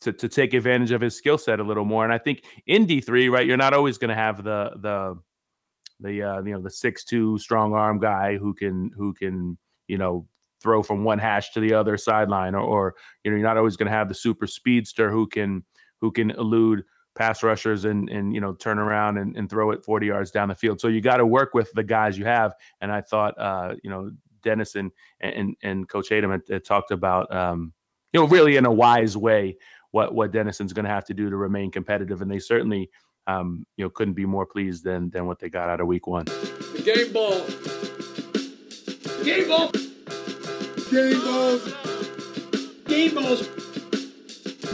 [0.00, 2.84] to, to take advantage of his skill set a little more, and I think in
[2.84, 5.18] D three, right, you're not always going to have the the
[6.00, 9.56] the uh, you know the six two strong arm guy who can who can
[9.88, 10.26] you know
[10.60, 13.76] throw from one hash to the other sideline, or, or you know you're not always
[13.76, 15.64] going to have the super speedster who can
[16.00, 19.84] who can elude pass rushers and and you know turn around and, and throw it
[19.84, 20.80] 40 yards down the field.
[20.80, 22.54] So you got to work with the guys you have.
[22.80, 24.10] And I thought uh, you know
[24.42, 27.72] Denison and, and, and Coach Hatem had, had talked about um,
[28.12, 29.56] you know really in a wise way
[29.90, 32.90] what what Denison's going to have to do to remain competitive, and they certainly
[33.26, 36.06] um, you know couldn't be more pleased than than what they got out of Week
[36.06, 36.24] One.
[36.24, 37.46] The game ball.
[39.24, 39.70] Game ball.
[40.90, 41.74] Game balls.
[42.86, 43.48] Game balls.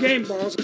[0.01, 0.57] Game balls.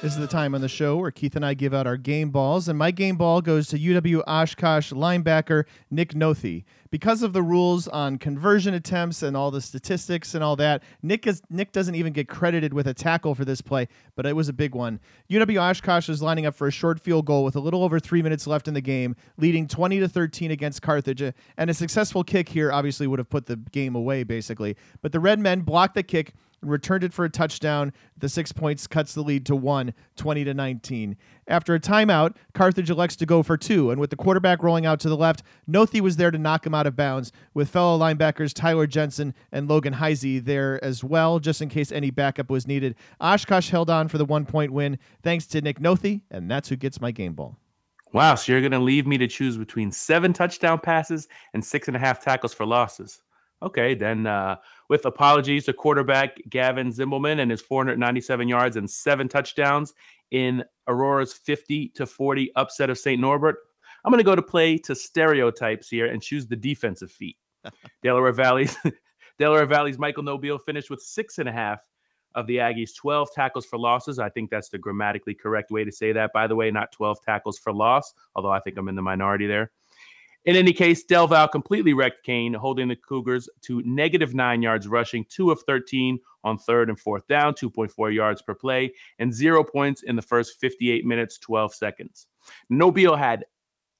[0.00, 2.30] This is the time on the show where Keith and I give out our game
[2.30, 6.62] balls, and my game ball goes to UW Oshkosh linebacker Nick Nothi.
[6.92, 11.26] Because of the rules on conversion attempts and all the statistics and all that, Nick
[11.26, 14.48] is Nick doesn't even get credited with a tackle for this play, but it was
[14.48, 15.00] a big one.
[15.32, 18.22] UW Oshkosh is lining up for a short field goal with a little over three
[18.22, 21.22] minutes left in the game, leading 20 to 13 against Carthage,
[21.56, 24.76] and a successful kick here obviously would have put the game away basically.
[25.02, 27.92] But the Red Men blocked the kick returned it for a touchdown.
[28.16, 31.16] The six points cuts the lead to one, 20 to 19.
[31.46, 35.00] After a timeout, Carthage elects to go for two, and with the quarterback rolling out
[35.00, 38.52] to the left, Nothi was there to knock him out of bounds, with fellow linebackers
[38.52, 42.94] Tyler Jensen and Logan Heisey there as well, just in case any backup was needed.
[43.20, 46.76] Oshkosh held on for the one point win, thanks to Nick Nothi, and that's who
[46.76, 47.56] gets my game ball.
[48.12, 51.88] Wow, so you're going to leave me to choose between seven touchdown passes and six
[51.88, 53.20] and a half tackles for losses.
[53.62, 54.56] Okay, then uh,
[54.88, 59.94] with apologies to quarterback Gavin Zimbelman and his 497 yards and seven touchdowns
[60.30, 63.20] in Aurora's 50 to 40 upset of St.
[63.20, 63.56] Norbert,
[64.04, 67.36] I'm going to go to play to stereotypes here and choose the defensive feat.
[68.02, 68.76] Delaware Valley's
[69.38, 71.80] Delaware Valley's Michael Nobile finished with six and a half
[72.34, 74.18] of the Aggies' 12 tackles for losses.
[74.18, 77.22] I think that's the grammatically correct way to say that, by the way, not 12
[77.22, 79.70] tackles for loss, although I think I'm in the minority there.
[80.48, 84.88] In any case, Del Val completely wrecked Kean, holding the Cougars to negative nine yards
[84.88, 89.62] rushing, two of 13 on third and fourth down, 2.4 yards per play, and zero
[89.62, 92.28] points in the first 58 minutes, 12 seconds.
[92.70, 93.44] Nobile had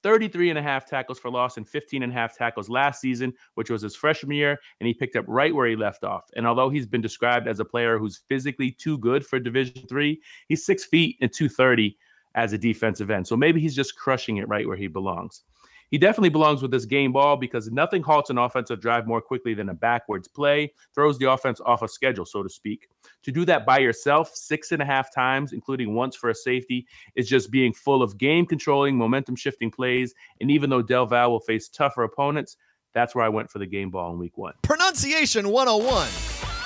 [0.03, 3.35] 33 and a half tackles for loss and 15 and a half tackles last season,
[3.57, 6.31] which was his freshman year, and he picked up right where he left off.
[6.35, 10.23] And although he's been described as a player who's physically too good for Division three,
[10.49, 11.95] he's six feet and 230
[12.35, 13.27] as a defensive end.
[13.27, 15.43] So maybe he's just crushing it right where he belongs.
[15.91, 19.55] He definitely belongs with this game ball because nothing halts an offensive drive more quickly
[19.55, 22.89] than a backwards play, throws the offense off a schedule, so to speak.
[23.23, 26.87] To do that by yourself six and a half times, including once for a safety,
[27.17, 30.15] is just being full of game controlling, momentum shifting plays.
[30.41, 32.57] And even though Del Val will face tougher opponents,
[32.93, 34.55] that's where I went for the game ball in week one.
[34.63, 36.09] Pronunciation 101.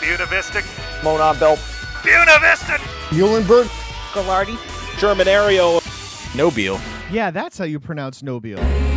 [0.00, 0.62] Buena Vista.
[1.04, 1.58] Mona Bell.
[2.02, 2.78] Buena Vista.
[3.10, 3.66] Muhlenberg.
[4.12, 4.58] Gallardi.
[4.98, 5.80] Sherman Ario.
[6.36, 6.80] Nobile.
[7.10, 8.91] Yeah, that's how you pronounce Nobile.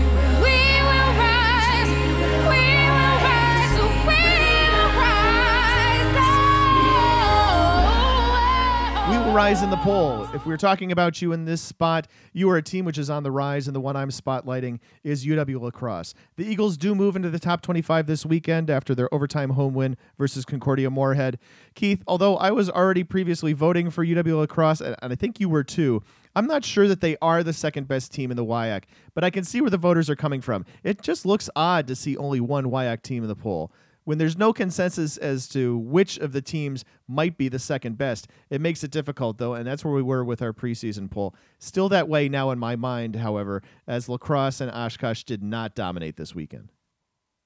[9.35, 10.25] Rise in the poll.
[10.33, 13.23] If we're talking about you in this spot, you are a team which is on
[13.23, 16.13] the rise, and the one I'm spotlighting is UW La Crosse.
[16.37, 19.97] The Eagles do move into the top 25 this weekend after their overtime home win
[20.17, 21.37] versus Concordia Moorhead.
[21.73, 25.49] Keith, although I was already previously voting for UW La Crosse, and I think you
[25.49, 26.01] were too,
[26.33, 29.31] I'm not sure that they are the second best team in the WIAC, but I
[29.31, 30.65] can see where the voters are coming from.
[30.81, 33.69] It just looks odd to see only one WIAC team in the poll.
[34.05, 38.27] When there's no consensus as to which of the teams might be the second best,
[38.51, 41.35] it makes it difficult, though, and that's where we were with our preseason poll.
[41.57, 45.73] Still that way now in my mind, however, as La Crosse and Oshkosh did not
[45.73, 46.71] dominate this weekend.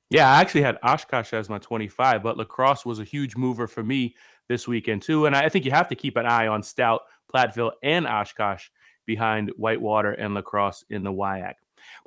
[0.09, 3.67] Yeah, I actually had Oshkosh as my 25, but La Crosse was a huge mover
[3.67, 4.15] for me
[4.49, 5.27] this weekend, too.
[5.27, 7.01] And I think you have to keep an eye on Stout,
[7.33, 8.67] Platteville, and Oshkosh
[9.05, 11.53] behind Whitewater and La Crosse in the WIAC.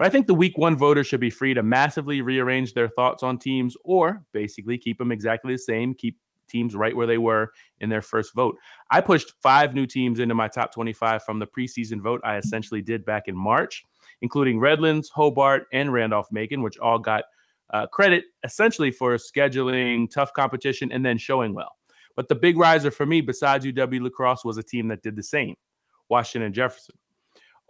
[0.03, 3.23] But I think the week one voters should be free to massively rearrange their thoughts
[3.23, 7.53] on teams or basically keep them exactly the same, keep teams right where they were
[7.79, 8.57] in their first vote.
[8.91, 12.83] I pushed five new teams into my top 25 from the preseason vote I essentially
[12.83, 13.85] did back in March,
[14.23, 17.23] including Redlands, Hobart, and Randolph Macon, which all got
[17.73, 21.77] uh, credit essentially for scheduling tough competition and then showing well.
[22.17, 25.15] But the big riser for me, besides UW La Crosse, was a team that did
[25.15, 25.55] the same
[26.09, 26.97] Washington Jefferson.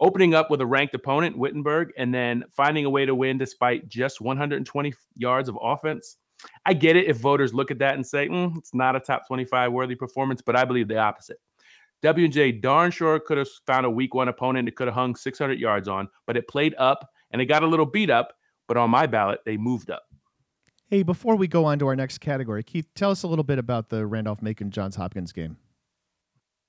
[0.03, 3.87] Opening up with a ranked opponent, Wittenberg, and then finding a way to win despite
[3.87, 6.17] just 120 yards of offense.
[6.65, 9.25] I get it if voters look at that and say, mm, it's not a top
[9.25, 11.37] 25 worthy performance, but I believe the opposite.
[12.01, 15.57] W&J darn sure could have found a week one opponent it could have hung 600
[15.57, 18.33] yards on, but it played up and it got a little beat up.
[18.67, 20.03] But on my ballot, they moved up.
[20.87, 23.57] Hey, before we go on to our next category, Keith, tell us a little bit
[23.57, 25.55] about the Randolph Macon Johns Hopkins game.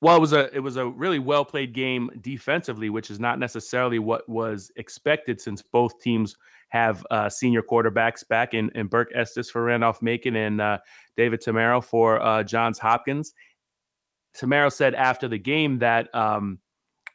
[0.04, 3.38] Well, it was a it was a really well played game defensively, which is not
[3.38, 6.36] necessarily what was expected since both teams
[6.68, 10.76] have uh, senior quarterbacks back in, in Burke Estes for Randolph Macon and uh,
[11.16, 13.32] David Tamaro for uh, Johns Hopkins.
[14.36, 16.58] Tamaro said after the game that um,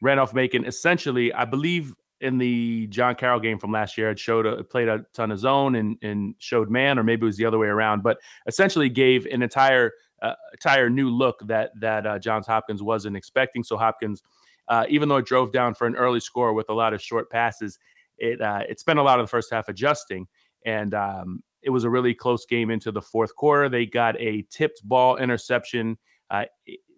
[0.02, 4.48] Randolph Macon essentially, I believe, in the John Carroll game from last year, it showed
[4.48, 7.46] a, played a ton of zone and, and showed man, or maybe it was the
[7.46, 9.92] other way around, but essentially gave an entire
[10.22, 13.64] uh, entire new look that that uh, Johns Hopkins wasn't expecting.
[13.64, 14.22] So Hopkins,
[14.68, 17.30] uh, even though it drove down for an early score with a lot of short
[17.30, 17.80] passes,
[18.18, 20.28] it uh, it spent a lot of the first half adjusting,
[20.66, 23.70] and um, it was a really close game into the fourth quarter.
[23.70, 25.98] They got a tipped ball interception
[26.30, 26.46] uh,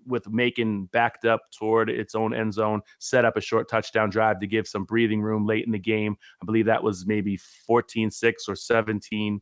[0.05, 4.39] with Macon backed up toward its own end zone, set up a short touchdown drive
[4.39, 6.15] to give some breathing room late in the game.
[6.41, 9.41] I believe that was maybe 14 6 or 17.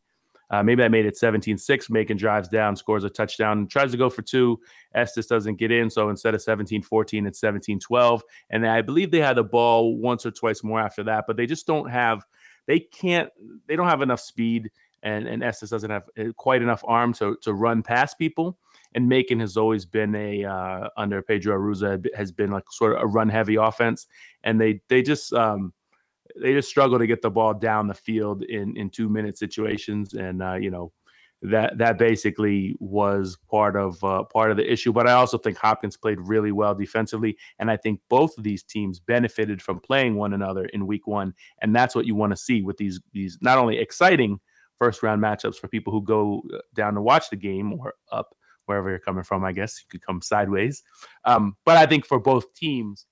[0.52, 1.90] Uh, maybe that made it 17 6.
[1.90, 4.60] Macon drives down, scores a touchdown, tries to go for two.
[4.96, 5.90] Estes doesn't get in.
[5.90, 8.24] So instead of 17 14, it's 17 12.
[8.50, 11.46] And I believe they had the ball once or twice more after that, but they
[11.46, 12.24] just don't have,
[12.68, 13.30] they can't,
[13.68, 14.72] they don't have enough speed.
[15.02, 18.58] And, and Estes doesn't have uh, quite enough arm to, to run past people
[18.96, 23.04] and Macon has always been a uh, under Pedro Arruza has been like sort of
[23.04, 24.08] a run heavy offense,
[24.44, 25.74] and they they just um,
[26.42, 30.14] they just struggle to get the ball down the field in in two minute situations,
[30.14, 30.92] and uh, you know
[31.42, 34.92] that that basically was part of uh, part of the issue.
[34.92, 38.64] But I also think Hopkins played really well defensively, and I think both of these
[38.64, 42.38] teams benefited from playing one another in Week One, and that's what you want to
[42.38, 44.40] see with these these not only exciting
[44.78, 48.36] first round matchups for people who go uh, down to watch the game or up
[48.66, 50.84] wherever you're coming from, I guess you could come sideways.
[51.26, 53.08] Um, but I think for both teams,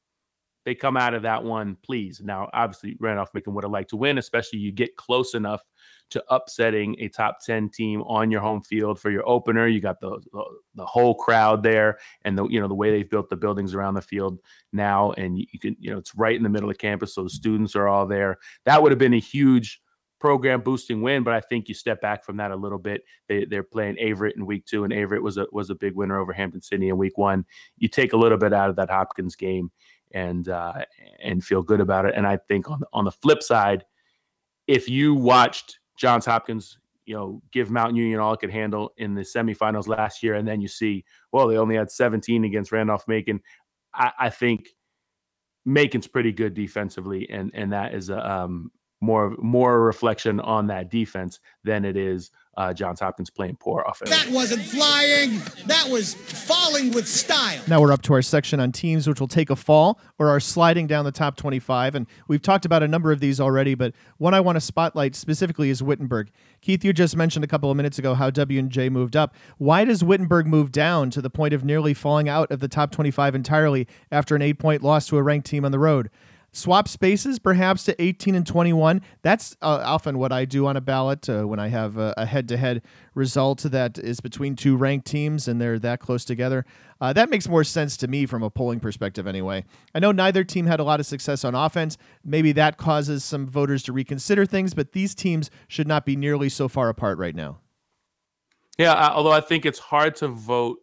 [0.68, 2.20] they come out of that one please.
[2.22, 5.62] Now, obviously, Randolph Macon would have liked to win, especially you get close enough
[6.10, 9.68] to upsetting a top 10 team on your home field for your opener.
[9.68, 10.44] You got the, the,
[10.76, 13.94] the whole crowd there and the you know the way they've built the buildings around
[13.94, 14.40] the field
[14.74, 17.24] now and you, you can you know it's right in the middle of campus so
[17.24, 18.36] the students are all there.
[18.66, 19.82] That would have been a huge
[20.20, 23.04] program boosting win, but I think you step back from that a little bit.
[23.30, 26.20] They, they're playing Averett in week two, and Averett was a was a big winner
[26.20, 27.46] over Hampton City in week one.
[27.78, 29.72] You take a little bit out of that Hopkins game
[30.12, 30.74] and uh,
[31.22, 32.14] and feel good about it.
[32.16, 33.86] And I think on on the flip side,
[34.68, 39.16] if you watched Johns Hopkins, you know, give Mount Union all it could handle in
[39.16, 43.08] the semifinals last year, and then you see, well, they only had 17 against Randolph
[43.08, 43.42] Macon.
[43.94, 44.70] I, I think
[45.66, 50.90] Macon's pretty good defensively, and and that is a um, more more reflection on that
[50.90, 54.10] defense than it is uh, Johns Hopkins playing poor offense.
[54.10, 55.40] That wasn't flying.
[55.68, 57.62] That was falling with style.
[57.68, 60.40] Now we're up to our section on teams which will take a fall or are
[60.40, 61.94] sliding down the top 25.
[61.94, 65.16] And we've talked about a number of these already, but one I want to spotlight
[65.16, 66.32] specifically is Wittenberg.
[66.62, 69.36] Keith, you just mentioned a couple of minutes ago how W&J moved up.
[69.60, 72.92] Why does Wittenberg move down to the point of nearly falling out of the top
[72.92, 76.10] 25 entirely after an eight point loss to a ranked team on the road?
[76.58, 80.82] Swap spaces perhaps to 18 and 21 that's uh, often what i do on a
[80.82, 82.82] ballot uh, when i have a, head-to-head
[83.18, 86.66] result that is between two ranked teams and they're that close together.
[87.02, 89.66] Uh, that makes more sense to me from a polling perspective anyway.
[89.94, 91.98] I know neither team had a lot of success on offense.
[92.24, 96.50] Maybe that causes some voters to reconsider things but these teams should not be nearly
[96.50, 97.60] so far apart right now.
[98.78, 100.78] Yeah although i think it's hard to vote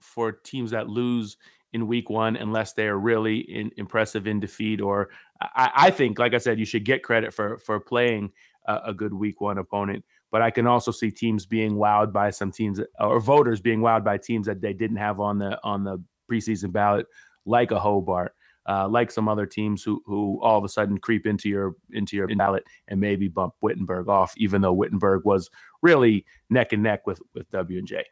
[0.00, 1.36] for teams that lose
[1.72, 4.80] in week one unless they are really in, impressive in defeat.
[4.80, 8.32] Or I, I, think, like I said, you should get credit for for playing
[8.66, 10.04] a, a, good week one opponent.
[10.30, 14.04] But I can also see teams being wowed by some teams or voters being wowed
[14.04, 17.06] by teams that they didn't have on the on the preseason ballot,
[17.44, 18.32] like a Hobart.
[18.68, 22.14] Uh, like some other teams who who all of a sudden creep into your into
[22.14, 25.50] your ballot and maybe bump Wittenberg off, even though Wittenberg was
[25.82, 28.04] really neck and neck with with W and J.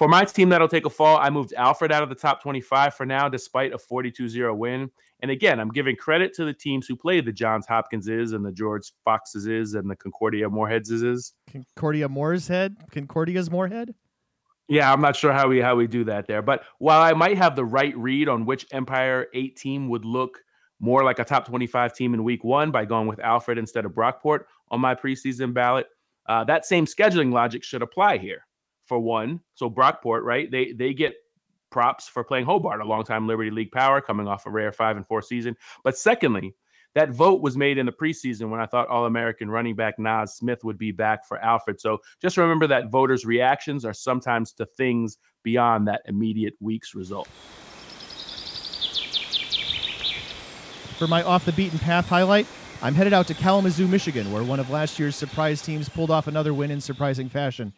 [0.00, 2.94] For my team that'll take a fall, I moved Alfred out of the top 25
[2.94, 4.90] for now, despite a 42 0 win.
[5.20, 8.50] And again, I'm giving credit to the teams who played the Johns Hopkinses and the
[8.50, 11.32] George Foxes and the Concordia Moorheadses.
[11.52, 12.76] Concordia Moore's head?
[12.90, 13.94] Concordia's Moorhead?
[14.68, 16.40] Yeah, I'm not sure how we how we do that there.
[16.40, 20.38] But while I might have the right read on which Empire 8 team would look
[20.80, 23.92] more like a top 25 team in week one by going with Alfred instead of
[23.92, 25.88] Brockport on my preseason ballot,
[26.26, 28.46] uh, that same scheduling logic should apply here.
[28.90, 30.50] For one, so Brockport, right?
[30.50, 31.14] They they get
[31.70, 35.06] props for playing Hobart, a longtime Liberty League power coming off a rare five and
[35.06, 35.56] four season.
[35.84, 36.56] But secondly,
[36.96, 40.34] that vote was made in the preseason when I thought All American running back Nas
[40.34, 41.80] Smith would be back for Alfred.
[41.80, 47.28] So just remember that voters' reactions are sometimes to things beyond that immediate week's result.
[50.98, 52.48] For my off the beaten path highlight,
[52.82, 56.26] I'm headed out to Kalamazoo, Michigan, where one of last year's surprise teams pulled off
[56.26, 57.72] another win in surprising fashion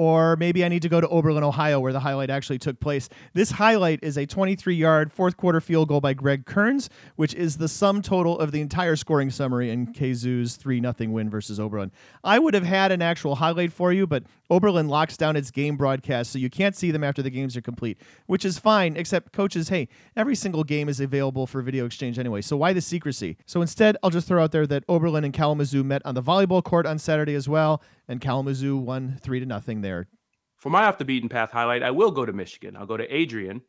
[0.00, 3.10] or maybe I need to go to Oberlin, Ohio, where the highlight actually took place.
[3.34, 7.58] This highlight is a 23 yard fourth quarter field goal by Greg Kearns, which is
[7.58, 11.92] the sum total of the entire scoring summary in KZoo's 3 0 win versus Oberlin.
[12.24, 15.76] I would have had an actual highlight for you, but Oberlin locks down its game
[15.76, 19.32] broadcast, so you can't see them after the games are complete, which is fine, except
[19.32, 23.36] coaches, hey, every single game is available for video exchange anyway, so why the secrecy?
[23.46, 26.62] So instead, I'll just throw out there that Oberlin and Kalamazoo met on the volleyball
[26.62, 30.08] court on Saturday as well, and Kalamazoo won 3 to nothing there.
[30.56, 32.76] For my off the beaten path highlight, I will go to Michigan.
[32.76, 33.62] I'll go to Adrian.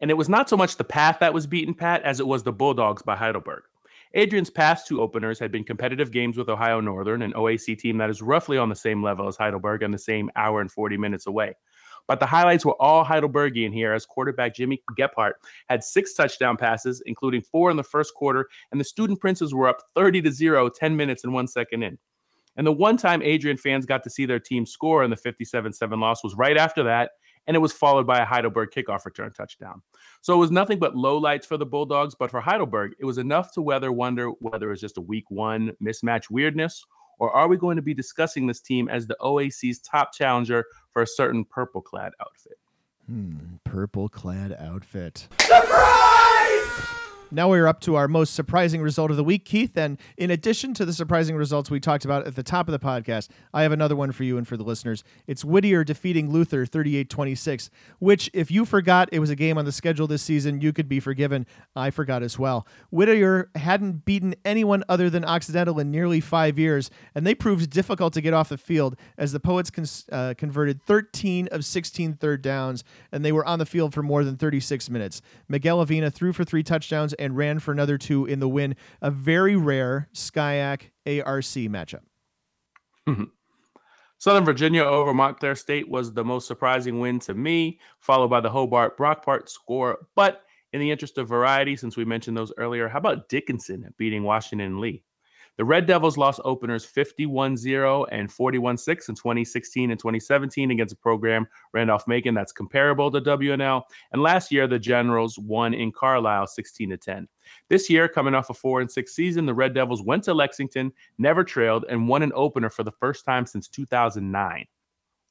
[0.00, 2.42] And it was not so much the path that was beaten, Pat, as it was
[2.42, 3.64] the Bulldogs by Heidelberg.
[4.14, 8.10] Adrian's past two openers had been competitive games with Ohio Northern, an OAC team that
[8.10, 11.26] is roughly on the same level as Heidelberg and the same hour and 40 minutes
[11.26, 11.54] away.
[12.08, 15.34] But the highlights were all Heidelbergian here as quarterback Jimmy Gephardt
[15.68, 19.68] had six touchdown passes, including four in the first quarter, and the Student Princes were
[19.68, 21.96] up 30 to 0, 10 minutes and one second in.
[22.56, 25.72] And the one time Adrian fans got to see their team score in the 57
[25.72, 27.12] 7 loss was right after that
[27.50, 29.82] and it was followed by a Heidelberg kickoff return touchdown.
[30.20, 33.18] So it was nothing but low lights for the Bulldogs, but for Heidelberg, it was
[33.18, 36.86] enough to whether wonder whether it was just a week one mismatch weirdness,
[37.18, 41.02] or are we going to be discussing this team as the OAC's top challenger for
[41.02, 42.56] a certain purple clad outfit?
[43.06, 45.26] Hmm, purple clad outfit.
[45.40, 47.09] Surprise!
[47.32, 49.76] Now we're up to our most surprising result of the week, Keith.
[49.76, 52.78] And in addition to the surprising results we talked about at the top of the
[52.80, 55.04] podcast, I have another one for you and for the listeners.
[55.28, 57.70] It's Whittier defeating Luther 38 26,
[58.00, 60.88] which, if you forgot it was a game on the schedule this season, you could
[60.88, 61.46] be forgiven.
[61.76, 62.66] I forgot as well.
[62.90, 68.12] Whittier hadn't beaten anyone other than Occidental in nearly five years, and they proved difficult
[68.14, 69.70] to get off the field as the Poets
[70.10, 74.24] uh, converted 13 of 16 third downs, and they were on the field for more
[74.24, 75.22] than 36 minutes.
[75.48, 78.74] Miguel Avina threw for three touchdowns and ran for another two in the win.
[79.02, 80.90] A very rare SCIAC
[81.24, 82.02] ARC matchup.
[84.18, 88.50] Southern Virginia over Montclair State was the most surprising win to me, followed by the
[88.50, 90.06] Hobart Brockport score.
[90.14, 90.42] But
[90.72, 94.78] in the interest of variety, since we mentioned those earlier, how about Dickinson beating Washington
[94.78, 95.02] Lee?
[95.56, 100.94] The Red Devils lost openers 51 0 and 41 6 in 2016 and 2017 against
[100.94, 103.82] a program, Randolph Macon, that's comparable to WNL.
[104.12, 107.28] And last year, the Generals won in Carlisle 16 10.
[107.68, 110.92] This year, coming off a 4 and 6 season, the Red Devils went to Lexington,
[111.18, 114.66] never trailed, and won an opener for the first time since 2009.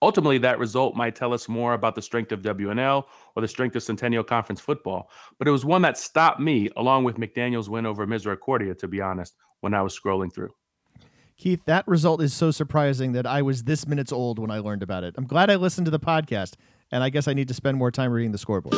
[0.02, 3.04] Ultimately, that result might tell us more about the strength of WNL
[3.36, 7.04] or the strength of Centennial Conference football, but it was one that stopped me, along
[7.04, 10.52] with McDaniel's win over Misericordia, to be honest, when I was scrolling through.
[11.38, 14.84] Keith, that result is so surprising that I was this minutes old when I learned
[14.84, 15.16] about it.
[15.18, 16.54] I'm glad I listened to the podcast,
[16.92, 18.76] and I guess I need to spend more time reading the scoreboard.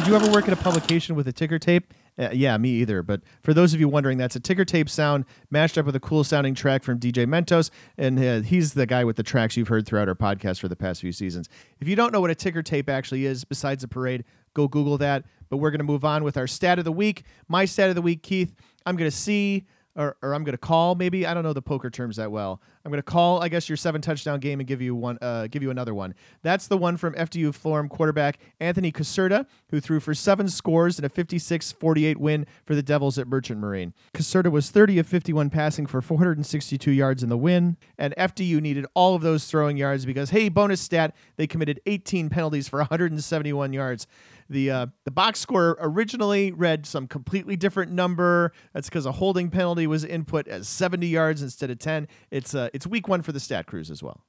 [0.00, 1.92] Did you ever work at a publication with a ticker tape?
[2.18, 3.02] Uh, yeah, me either.
[3.02, 6.00] But for those of you wondering, that's a ticker tape sound matched up with a
[6.00, 7.70] cool sounding track from DJ Mentos.
[7.98, 10.74] And uh, he's the guy with the tracks you've heard throughout our podcast for the
[10.74, 11.50] past few seasons.
[11.80, 14.24] If you don't know what a ticker tape actually is, besides a parade,
[14.54, 15.26] go Google that.
[15.50, 17.24] But we're going to move on with our stat of the week.
[17.48, 18.54] My stat of the week, Keith,
[18.86, 19.66] I'm going to see
[20.00, 22.60] or, or I'm going to call maybe I don't know the poker terms that well.
[22.84, 25.46] I'm going to call I guess your seven touchdown game and give you one uh,
[25.48, 26.14] give you another one.
[26.42, 31.04] That's the one from FDU Florham quarterback Anthony Caserta who threw for seven scores in
[31.04, 33.92] a 56-48 win for the Devils at Merchant Marine.
[34.14, 38.86] Caserta was 30 of 51 passing for 462 yards in the win and FDU needed
[38.94, 43.72] all of those throwing yards because hey bonus stat they committed 18 penalties for 171
[43.74, 44.06] yards.
[44.50, 48.52] The uh, the box score originally read some completely different number.
[48.74, 52.08] That's because a holding penalty was input as 70 yards instead of 10.
[52.32, 54.24] It's uh, it's week one for the stat crews as well.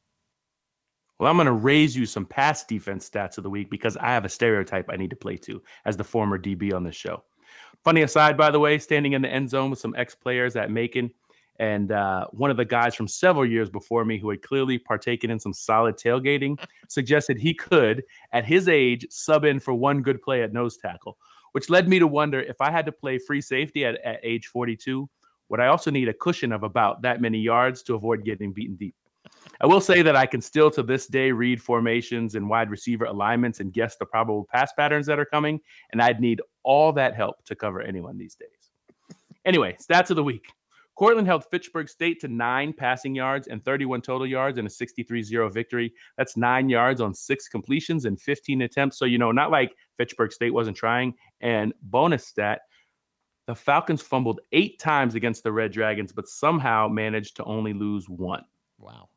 [1.19, 4.07] Well, I'm going to raise you some pass defense stats of the week because I
[4.07, 7.24] have a stereotype I need to play to as the former DB on this show.
[7.84, 10.69] Funny aside, by the way, standing in the end zone with some ex players at
[10.69, 11.11] Macon,
[11.62, 15.30] and uh, one of the guys from several years before me who had clearly partaken
[15.30, 16.59] in some solid tailgating
[16.89, 18.03] suggested he could,
[18.34, 21.20] at his age, sub in for one good play at nose tackle,
[21.51, 24.47] which led me to wonder if I had to play free safety at, at age
[24.47, 25.07] 42,
[25.49, 28.76] Would I also need a cushion of about that many yards to avoid getting beaten
[28.76, 28.95] deep?
[29.62, 33.05] I will say that I can still to this day read formations and wide receiver
[33.05, 35.59] alignments and guess the probable pass patterns that are coming,
[35.91, 39.18] and I'd need all that help to cover anyone these days.
[39.45, 40.47] Anyway, stats of the week.
[41.01, 45.23] Cortland held Fitchburg State to nine passing yards and 31 total yards in a 63
[45.23, 45.91] 0 victory.
[46.15, 48.99] That's nine yards on six completions and 15 attempts.
[48.99, 51.15] So, you know, not like Fitchburg State wasn't trying.
[51.39, 52.61] And bonus stat
[53.47, 58.07] the Falcons fumbled eight times against the Red Dragons, but somehow managed to only lose
[58.07, 58.45] one.
[58.77, 59.09] Wow.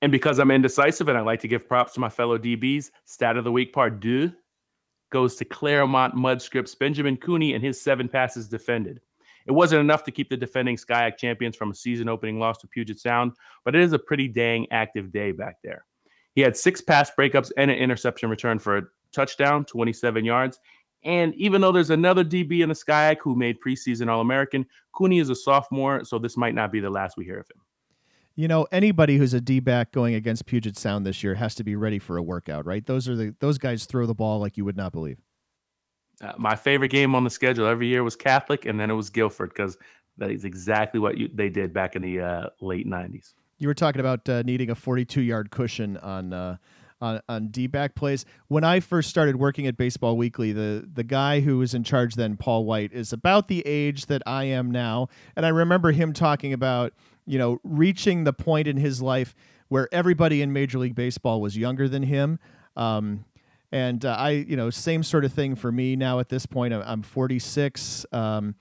[0.00, 3.36] And because I'm indecisive and I like to give props to my fellow DBs, stat
[3.36, 4.32] of the week part deux
[5.10, 9.00] goes to Claremont Mudd-Scripps Benjamin Cooney and his seven passes defended.
[9.46, 12.66] It wasn't enough to keep the defending SCIAC champions from a season opening loss to
[12.66, 13.32] Puget Sound,
[13.64, 15.84] but it is a pretty dang active day back there.
[16.34, 18.82] He had six pass breakups and an interception return for a
[19.12, 20.58] touchdown, 27 yards.
[21.04, 25.18] And even though there's another DB in the SCIAC who made preseason All American, Cooney
[25.18, 27.60] is a sophomore, so this might not be the last we hear of him.
[28.34, 31.64] You know, anybody who's a D back going against Puget Sound this year has to
[31.64, 32.86] be ready for a workout, right?
[32.86, 35.18] Those are the those guys throw the ball like you would not believe.
[36.20, 39.10] Uh, my favorite game on the schedule every year was Catholic, and then it was
[39.10, 39.76] Guilford because
[40.18, 43.34] that is exactly what you, they did back in the uh, late '90s.
[43.58, 46.56] You were talking about uh, needing a 42 yard cushion on uh,
[47.00, 48.24] on, on D back plays.
[48.48, 52.14] When I first started working at Baseball Weekly, the the guy who was in charge
[52.14, 56.12] then, Paul White, is about the age that I am now, and I remember him
[56.12, 56.92] talking about
[57.26, 59.34] you know reaching the point in his life
[59.68, 62.38] where everybody in Major League Baseball was younger than him.
[62.76, 63.24] Um,
[63.72, 66.74] and uh, I, you know, same sort of thing for me now at this point.
[66.74, 68.04] I'm 46.
[68.12, 68.54] Um,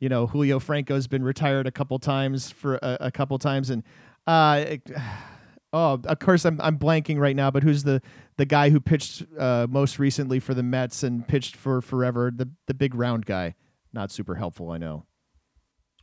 [0.00, 3.82] you know, Julio Franco's been retired a couple times for a, a couple times, and
[4.26, 4.76] uh,
[5.72, 7.50] oh, of course I'm I'm blanking right now.
[7.50, 8.02] But who's the
[8.36, 12.32] the guy who pitched uh, most recently for the Mets and pitched for forever?
[12.34, 13.54] The the big round guy.
[13.92, 15.04] Not super helpful, I know.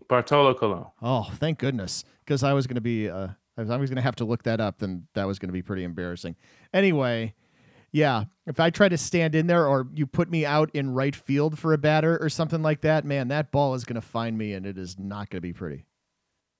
[0.07, 0.86] Bartolo Colon.
[1.01, 3.97] Oh, thank goodness, because I was going to be uh, I was, I was going
[3.97, 6.36] to have to look that up, then that was going to be pretty embarrassing.
[6.74, 7.34] Anyway,
[7.92, 11.16] yeah, if I try to stand in there or you put me out in right
[11.16, 14.38] field for a batter or something like that, man, that ball is going to find
[14.38, 15.86] me and it is not going to be pretty.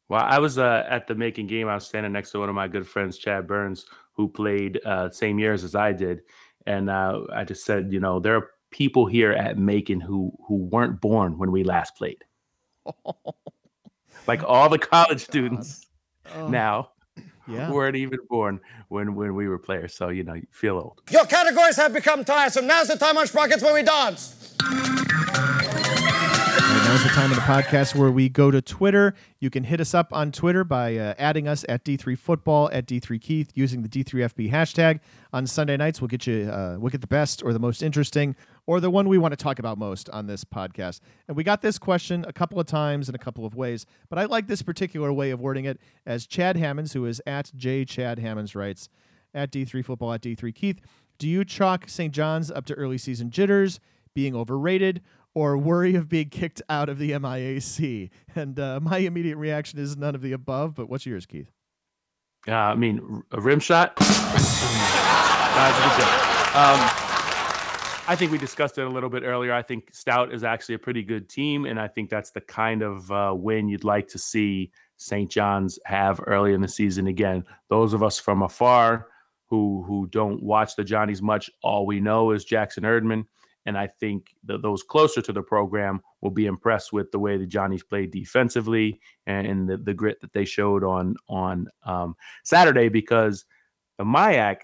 [0.10, 1.70] Well, I was uh, at the Macon game.
[1.70, 5.10] I was standing next to one of my good friends, Chad Burns, who played uh,
[5.10, 6.24] same years as I did,
[6.66, 10.56] and uh, I just said, you know, there are people here at Macon who who
[10.56, 12.26] weren't born when we last played.
[14.28, 15.88] like all the college students
[16.36, 16.50] oh.
[16.50, 16.90] now
[17.54, 17.72] yeah.
[17.72, 19.93] weren't even born when when we were players.
[19.93, 21.02] So you know, you feel old.
[21.12, 22.68] Your categories have become tiresome.
[22.68, 24.56] Now's the time on Sprockets when we dance.
[26.91, 29.14] Now's the time of the podcast where we go to Twitter.
[29.39, 33.47] You can hit us up on Twitter by uh, adding us at D3Football at D3Keith
[33.54, 34.99] using the D3FB hashtag.
[35.32, 38.36] On Sunday nights, we'll get you uh, we'll get the best or the most interesting
[38.68, 40.99] or the one we want to talk about most on this podcast.
[41.28, 44.20] And we got this question a couple of times in a couple of ways, but
[44.20, 47.86] I like this particular way of wording it as Chad Hammonds, who is at J
[47.86, 48.89] Chad Hammonds, writes
[49.34, 50.80] at D3Football at D3Keith.
[51.18, 52.14] Do you chalk St.
[52.14, 53.80] John's up to early season jitters,
[54.14, 55.01] being overrated,
[55.34, 58.09] or worry of being kicked out of the MIAC?
[58.36, 61.51] And uh, my immediate reaction is none of the above, but what's yours, Keith?
[62.47, 63.95] Uh, I mean, a rim shot.
[63.99, 67.01] That's a good um,
[68.08, 69.54] I think we discussed it a little bit earlier.
[69.54, 72.82] I think Stout is actually a pretty good team, and I think that's the kind
[72.82, 75.30] of uh, win you'd like to see St.
[75.30, 77.08] John's have early in the season.
[77.08, 79.08] Again, those of us from afar
[79.47, 83.26] who who don't watch the Johnnies much, all we know is Jackson Erdman.
[83.66, 87.38] And I think that those closer to the program will be impressed with the way
[87.38, 92.16] the Johnnies played defensively and, and the, the grit that they showed on on um,
[92.43, 93.45] Saturday because
[93.97, 94.62] the MIAC,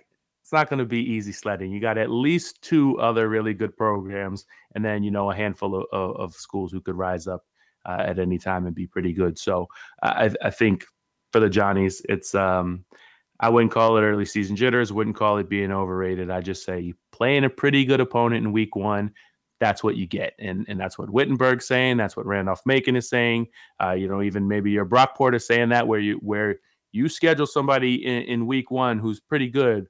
[0.47, 1.73] it's not going to be easy sledding.
[1.73, 4.45] You got at least two other really good programs,
[4.75, 7.43] and then you know a handful of, of, of schools who could rise up
[7.85, 9.37] uh, at any time and be pretty good.
[9.37, 9.67] So
[10.01, 10.85] I, I think
[11.33, 12.85] for the Johnnies, it's um,
[13.41, 16.31] I wouldn't call it early season jitters, wouldn't call it being overrated.
[16.31, 19.11] I just say playing a pretty good opponent in week one,
[19.59, 20.33] that's what you get.
[20.39, 21.97] And and that's what Wittenberg's saying.
[21.97, 23.47] That's what Randolph Macon is saying.
[23.83, 26.61] Uh, you know, even maybe your Brockport is saying that where you where
[26.93, 29.87] you schedule somebody in, in week one who's pretty good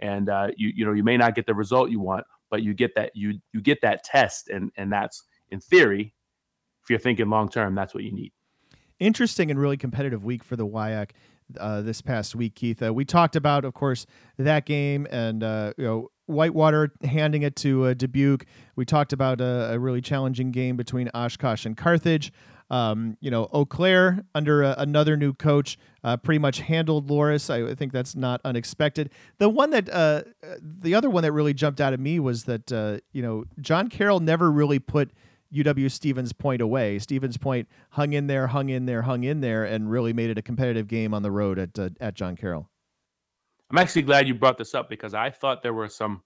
[0.00, 2.74] and uh, you you know you may not get the result you want, but you
[2.74, 6.14] get that you you get that test and and that's in theory,
[6.82, 8.32] if you're thinking long term, that's what you need.
[8.98, 11.10] Interesting and really competitive week for the WIAC
[11.58, 12.82] uh, this past week, Keith.
[12.82, 14.06] Uh, we talked about, of course,
[14.38, 18.46] that game and uh, you know Whitewater handing it to uh, Dubuque.
[18.74, 22.32] We talked about a, a, really challenging game between Oshkosh and Carthage.
[22.68, 27.48] Um, you know, Eau Claire under a, another new coach uh, pretty much handled Loras.
[27.48, 29.10] I, think that's not unexpected.
[29.38, 30.22] The one that, uh,
[30.60, 33.88] the other one that really jumped out at me was that, uh, you know, John
[33.88, 35.12] Carroll never really put
[35.54, 36.98] UW Stevens Point away.
[36.98, 40.38] Stevens Point hung in there, hung in there, hung in there, and really made it
[40.38, 42.68] a competitive game on the road at uh, at John Carroll.
[43.70, 46.22] I'm actually glad you brought this up because I thought there were some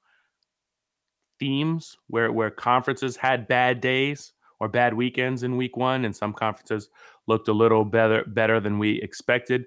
[1.39, 6.33] themes where where conferences had bad days or bad weekends in week one, and some
[6.33, 6.89] conferences
[7.27, 9.65] looked a little better better than we expected.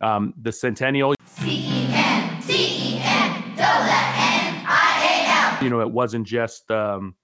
[0.00, 1.14] Um, the Centennial,
[5.62, 7.14] you know, it wasn't just um,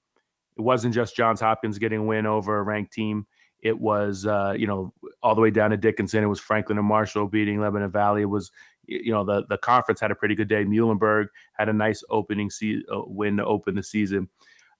[0.56, 3.26] it wasn't just Johns Hopkins getting a win over a ranked team.
[3.60, 6.22] It was uh, you know all the way down to Dickinson.
[6.22, 8.22] It was Franklin and Marshall beating Lebanon Valley.
[8.22, 8.52] It was
[8.86, 10.64] you know the the conference had a pretty good day.
[10.64, 14.28] Muhlenberg had a nice opening se- uh, win to open the season.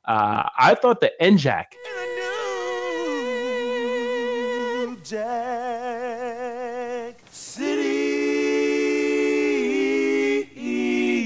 [0.05, 1.65] Uh, I thought the NJAC.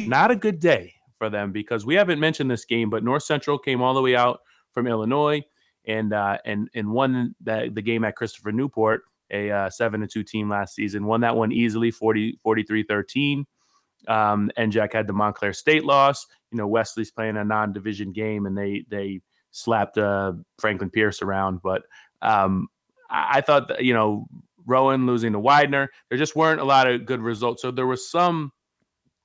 [0.09, 3.59] Not a good day for them because we haven't mentioned this game, but North Central
[3.59, 4.41] came all the way out
[4.73, 5.43] from Illinois
[5.87, 10.07] and uh, and and won that the game at Christopher Newport, a uh, seven to
[10.07, 11.07] two team last season.
[11.07, 13.45] Won that one easily, 40, 43-13.
[14.09, 16.27] Um, NJAC had the Montclair State loss.
[16.51, 19.21] You know, Wesley's playing a non-division game, and they they
[19.51, 21.63] slapped uh, Franklin Pierce around.
[21.63, 21.83] But
[22.21, 22.69] um,
[23.13, 24.27] I, thought that, you know
[24.67, 27.63] Rowan losing to Widener, there just weren't a lot of good results.
[27.63, 28.53] So there was some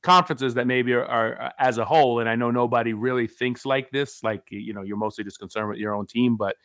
[0.03, 3.65] conferences that maybe are, are, uh, as a whole and i know nobody really thinks
[3.65, 6.55] like this like you know you're mostly just concerned with your own team but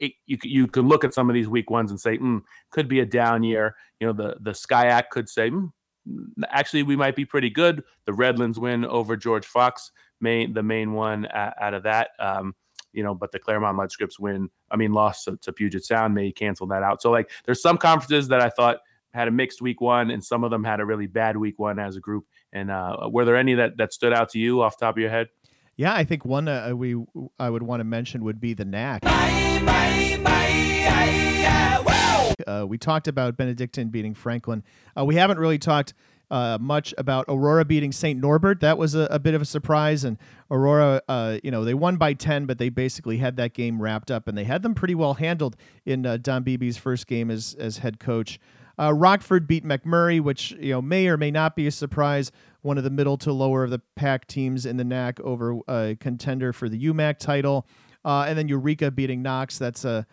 [0.00, 2.88] it, you, you can look at some of these week ones and say mm, could
[2.88, 3.74] be a down year.
[4.00, 5.70] You know the the SCIAC could say mm,
[6.48, 7.82] actually we might be pretty good.
[8.06, 9.90] The redlands win over george fox
[10.20, 12.10] main the main one out of that.
[12.18, 12.54] Um,
[12.94, 16.14] you know but the claremont mudd scripps win i mean lost to, to puget sound
[16.14, 18.78] may cancel that out so like there's some conferences that i thought
[19.14, 21.78] had a mixed week one, and some of them had a really bad week one
[21.78, 22.26] as a group.
[22.52, 25.10] And uh, were there any that, that stood out to you off top of your
[25.10, 25.28] head?
[25.76, 26.96] Yeah, I think one uh, we
[27.38, 29.02] I would want to mention would be the NAC.
[32.46, 34.62] Uh, we talked about Benedictine beating Franklin.
[34.98, 35.94] Uh, we haven't really talked
[36.34, 38.20] uh, much about Aurora beating St.
[38.20, 38.58] Norbert.
[38.58, 40.02] That was a, a, bit of a surprise.
[40.02, 40.18] And
[40.50, 44.10] Aurora, uh, you know, they won by 10, but they basically had that game wrapped
[44.10, 45.54] up, and they had them pretty well handled
[45.86, 48.40] in uh, Don Beebe's first game as, as head coach.
[48.76, 52.32] Uh, Rockford beat McMurray, which you know may or may not be a surprise.
[52.62, 55.96] One of the middle to lower of the pack teams in the NAC over a
[56.00, 57.64] contender for the UMAC title,
[58.04, 59.56] uh, and then Eureka beating Knox.
[59.56, 60.04] That's a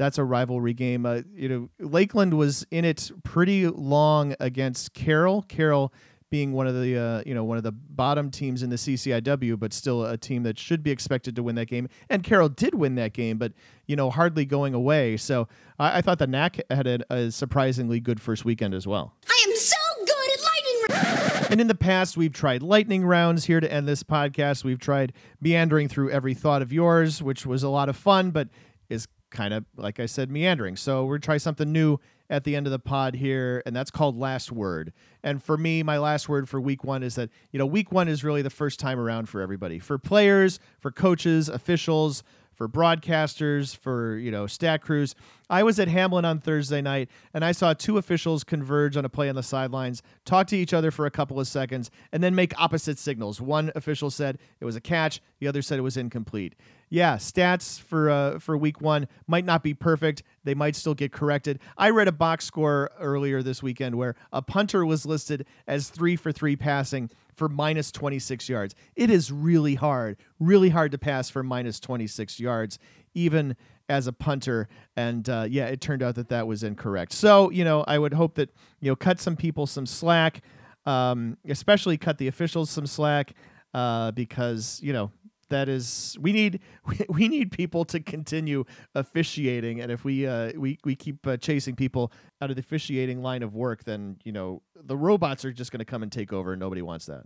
[0.00, 1.04] that's a rivalry game.
[1.04, 5.42] Uh, you know, Lakeland was in it pretty long against Carroll.
[5.42, 5.92] Carroll
[6.30, 9.58] being one of the uh, you know one of the bottom teams in the CCIW,
[9.58, 11.86] but still a team that should be expected to win that game.
[12.08, 13.52] And Carroll did win that game, but
[13.86, 15.18] you know hardly going away.
[15.18, 15.48] So
[15.78, 19.14] I, I thought the NAC had a, a, surprisingly good first weekend as well.
[19.28, 21.50] I am so good at lightning rounds.
[21.50, 24.64] And in the past, we've tried lightning rounds here to end this podcast.
[24.64, 28.48] We've tried meandering through every thought of yours, which was a lot of fun, but
[28.88, 30.76] is kind of like I said, meandering.
[30.76, 34.16] So we're try something new at the end of the pod here, and that's called
[34.16, 34.92] last word.
[35.22, 38.08] And for me, my last word for week one is that, you know, week one
[38.08, 42.22] is really the first time around for everybody for players, for coaches, officials,
[42.60, 45.14] for broadcasters, for, you know, stat crews.
[45.48, 49.08] I was at Hamline on Thursday night and I saw two officials converge on a
[49.08, 52.34] play on the sidelines, talk to each other for a couple of seconds, and then
[52.34, 53.40] make opposite signals.
[53.40, 56.54] One official said it was a catch, the other said it was incomplete
[56.90, 60.24] yeah, stats for uh, for week one might not be perfect.
[60.42, 61.60] They might still get corrected.
[61.78, 66.16] I read a box score earlier this weekend where a punter was listed as three
[66.16, 67.08] for three passing
[67.40, 68.74] for minus 26 yards.
[68.94, 72.78] It is really hard, really hard to pass for minus 26 yards,
[73.14, 73.56] even
[73.88, 74.68] as a punter.
[74.94, 77.14] And uh, yeah, it turned out that that was incorrect.
[77.14, 80.42] So you know, I would hope that you know cut some people some slack,
[80.84, 83.32] um, especially cut the officials some slack.
[83.72, 85.12] Uh, because you know
[85.50, 86.60] that is we need
[87.08, 89.80] we need people to continue officiating.
[89.80, 93.42] And if we uh, we we keep uh, chasing people out of the officiating line
[93.42, 96.52] of work then you know the robots are just going to come and take over
[96.52, 97.24] and nobody wants that.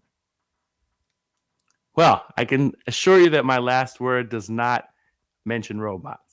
[1.97, 4.85] Well i can assure you that my last word does not
[5.45, 6.33] mention robots.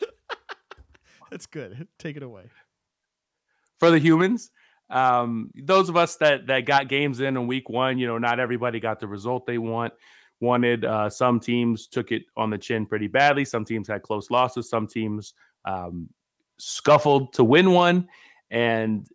[1.30, 1.88] That's good.
[1.98, 2.44] Take it away.
[3.78, 4.50] For the humans
[4.92, 8.38] um, those of us that that got games in in week one, you know, not
[8.38, 9.94] everybody got the result they want
[10.42, 10.84] wanted.
[10.84, 13.46] Uh, some teams took it on the chin pretty badly.
[13.46, 14.68] Some teams had close losses.
[14.68, 15.32] Some teams
[15.64, 16.10] um,
[16.58, 18.08] scuffled to win one.
[18.50, 19.08] And,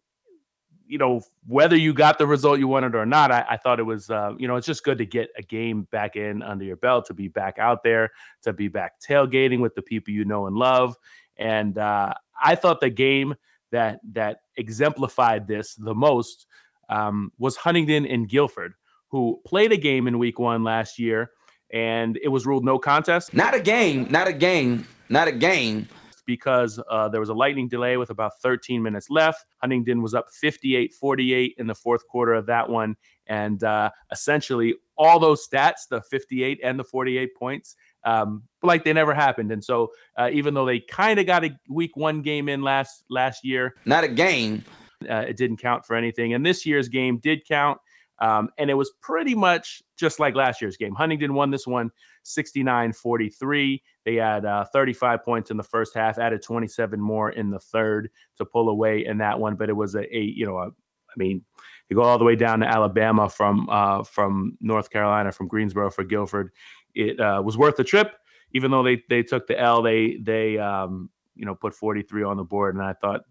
[0.87, 3.83] you know, whether you got the result you wanted or not, I, I thought it
[3.83, 6.77] was, uh, you know, it's just good to get a game back in under your
[6.77, 8.09] belt, to be back out there,
[8.43, 10.95] to be back tailgating with the people you know and love.
[11.35, 13.35] And uh, I thought the game
[13.71, 16.47] that that exemplified this the most
[16.89, 18.73] um, was Huntingdon and Guilford
[19.09, 21.31] who played a game in week one last year
[21.71, 23.33] and it was ruled no contest.
[23.33, 25.87] Not a game, not a game, not a game.
[26.25, 29.45] Because uh, there was a lightning delay with about 13 minutes left.
[29.61, 32.97] Huntingdon was up 58 48 in the fourth quarter of that one.
[33.27, 38.93] And uh, essentially, all those stats the 58 and the 48 points um, like they
[38.93, 39.53] never happened.
[39.53, 43.05] And so, uh, even though they kind of got a week one game in last
[43.09, 44.65] last year, not a game,
[45.09, 46.33] uh, it didn't count for anything.
[46.33, 47.79] And this year's game did count.
[48.19, 50.95] Um, and it was pretty much just like last year's game.
[50.95, 51.91] Huntingdon won this one
[52.23, 53.83] 69 43.
[54.05, 58.09] They had uh, 35 points in the first half, added 27 more in the third
[58.37, 59.55] to pull away in that one.
[59.55, 61.43] But it was a, a you know, a, I mean,
[61.89, 65.89] you go all the way down to Alabama from uh, from North Carolina, from Greensboro
[65.89, 66.51] for Guilford.
[66.95, 68.15] It uh, was worth the trip,
[68.53, 69.81] even though they they took the L.
[69.81, 73.21] They they um, you know put 43 on the board, and I thought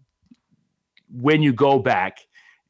[1.11, 2.19] when you go back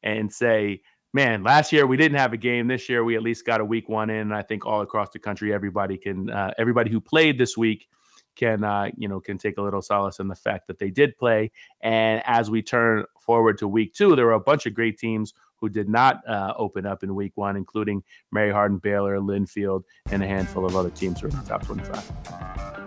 [0.02, 0.82] and say
[1.12, 2.68] man, last year we didn't have a game.
[2.68, 4.18] This year we at least got a week one in.
[4.18, 7.88] And I think all across the country, everybody can, uh, everybody who played this week
[8.36, 11.16] can, uh, you know, can take a little solace in the fact that they did
[11.18, 11.50] play.
[11.80, 15.34] And as we turn forward to week two, there were a bunch of great teams
[15.56, 20.22] who did not uh, open up in week one, including Mary Hardin, Baylor, Linfield, and
[20.22, 22.77] a handful of other teams who are in the top 25.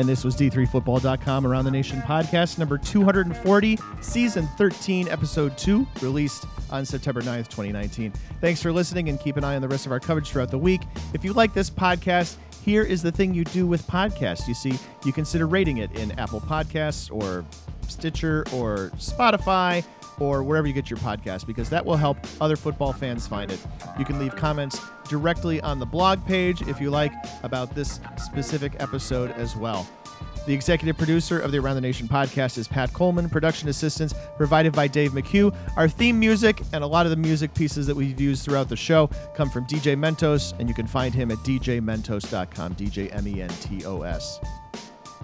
[0.00, 6.46] And this was D3Football.com Around the Nation podcast number 240, season 13, episode 2, released
[6.70, 8.10] on September 9th, 2019.
[8.40, 10.56] Thanks for listening and keep an eye on the rest of our coverage throughout the
[10.56, 10.80] week.
[11.12, 14.48] If you like this podcast, here is the thing you do with podcasts.
[14.48, 17.44] You see, you consider rating it in Apple Podcasts or
[17.86, 19.84] Stitcher or Spotify
[20.20, 23.58] or wherever you get your podcast because that will help other football fans find it.
[23.98, 27.12] You can leave comments directly on the blog page if you like
[27.42, 29.88] about this specific episode as well.
[30.46, 33.28] The executive producer of the Around the Nation podcast is Pat Coleman.
[33.28, 35.54] Production assistance provided by Dave McHugh.
[35.76, 38.76] Our theme music and a lot of the music pieces that we've used throughout the
[38.76, 43.42] show come from DJ Mentos, and you can find him at djmentos.com, DJ M E
[43.42, 44.40] N T O S.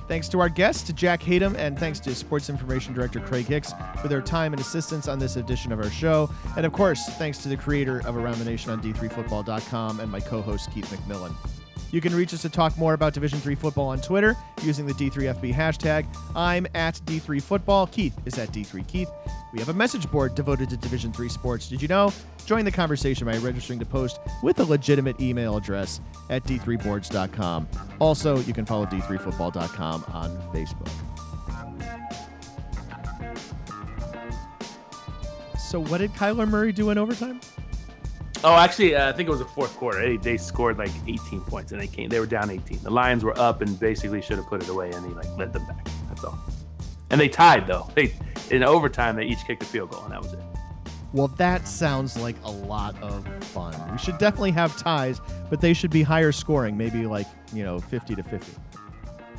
[0.09, 4.09] Thanks to our guests, Jack Hatem, and thanks to Sports Information Director Craig Hicks for
[4.09, 6.31] their time and assistance on this edition of our show.
[6.57, 10.21] And of course, thanks to the creator of Around the Nation on D3Football.com and my
[10.21, 11.35] co host, Keith McMillan.
[11.93, 14.93] You can reach us to talk more about Division 3 football on Twitter using the
[14.93, 16.07] D3FB hashtag.
[16.35, 17.91] I'm at D3Football.
[17.91, 19.09] Keith is at D3Keith.
[19.57, 21.67] We have a message board devoted to Division 3 sports.
[21.71, 22.13] Did you know?
[22.45, 27.67] Join the conversation by registering to post with a legitimate email address at d3boards.com.
[27.99, 30.91] Also, you can follow d3football.com on Facebook.
[35.59, 37.41] So, what did Kyler Murray do in overtime?
[38.45, 40.03] Oh, actually, uh, I think it was the fourth quarter.
[40.03, 42.11] They, they scored like 18 points, and they came.
[42.11, 42.83] They were down 18.
[42.83, 45.55] The Lions were up and basically should have put it away, and he like led
[45.55, 45.89] them back.
[46.11, 46.39] That's all.
[47.11, 47.89] And they tied though.
[47.95, 48.15] They
[48.51, 50.39] in overtime they each kicked a field goal, and that was it.
[51.13, 53.75] Well, that sounds like a lot of fun.
[53.91, 57.79] We should definitely have ties, but they should be higher scoring, maybe like you know
[57.79, 58.53] 50 to 50.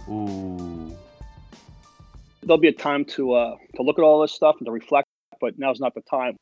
[0.09, 0.95] Ooh.
[2.41, 5.07] There'll be a time to uh, to look at all this stuff and to reflect,
[5.41, 6.35] but now's not the time.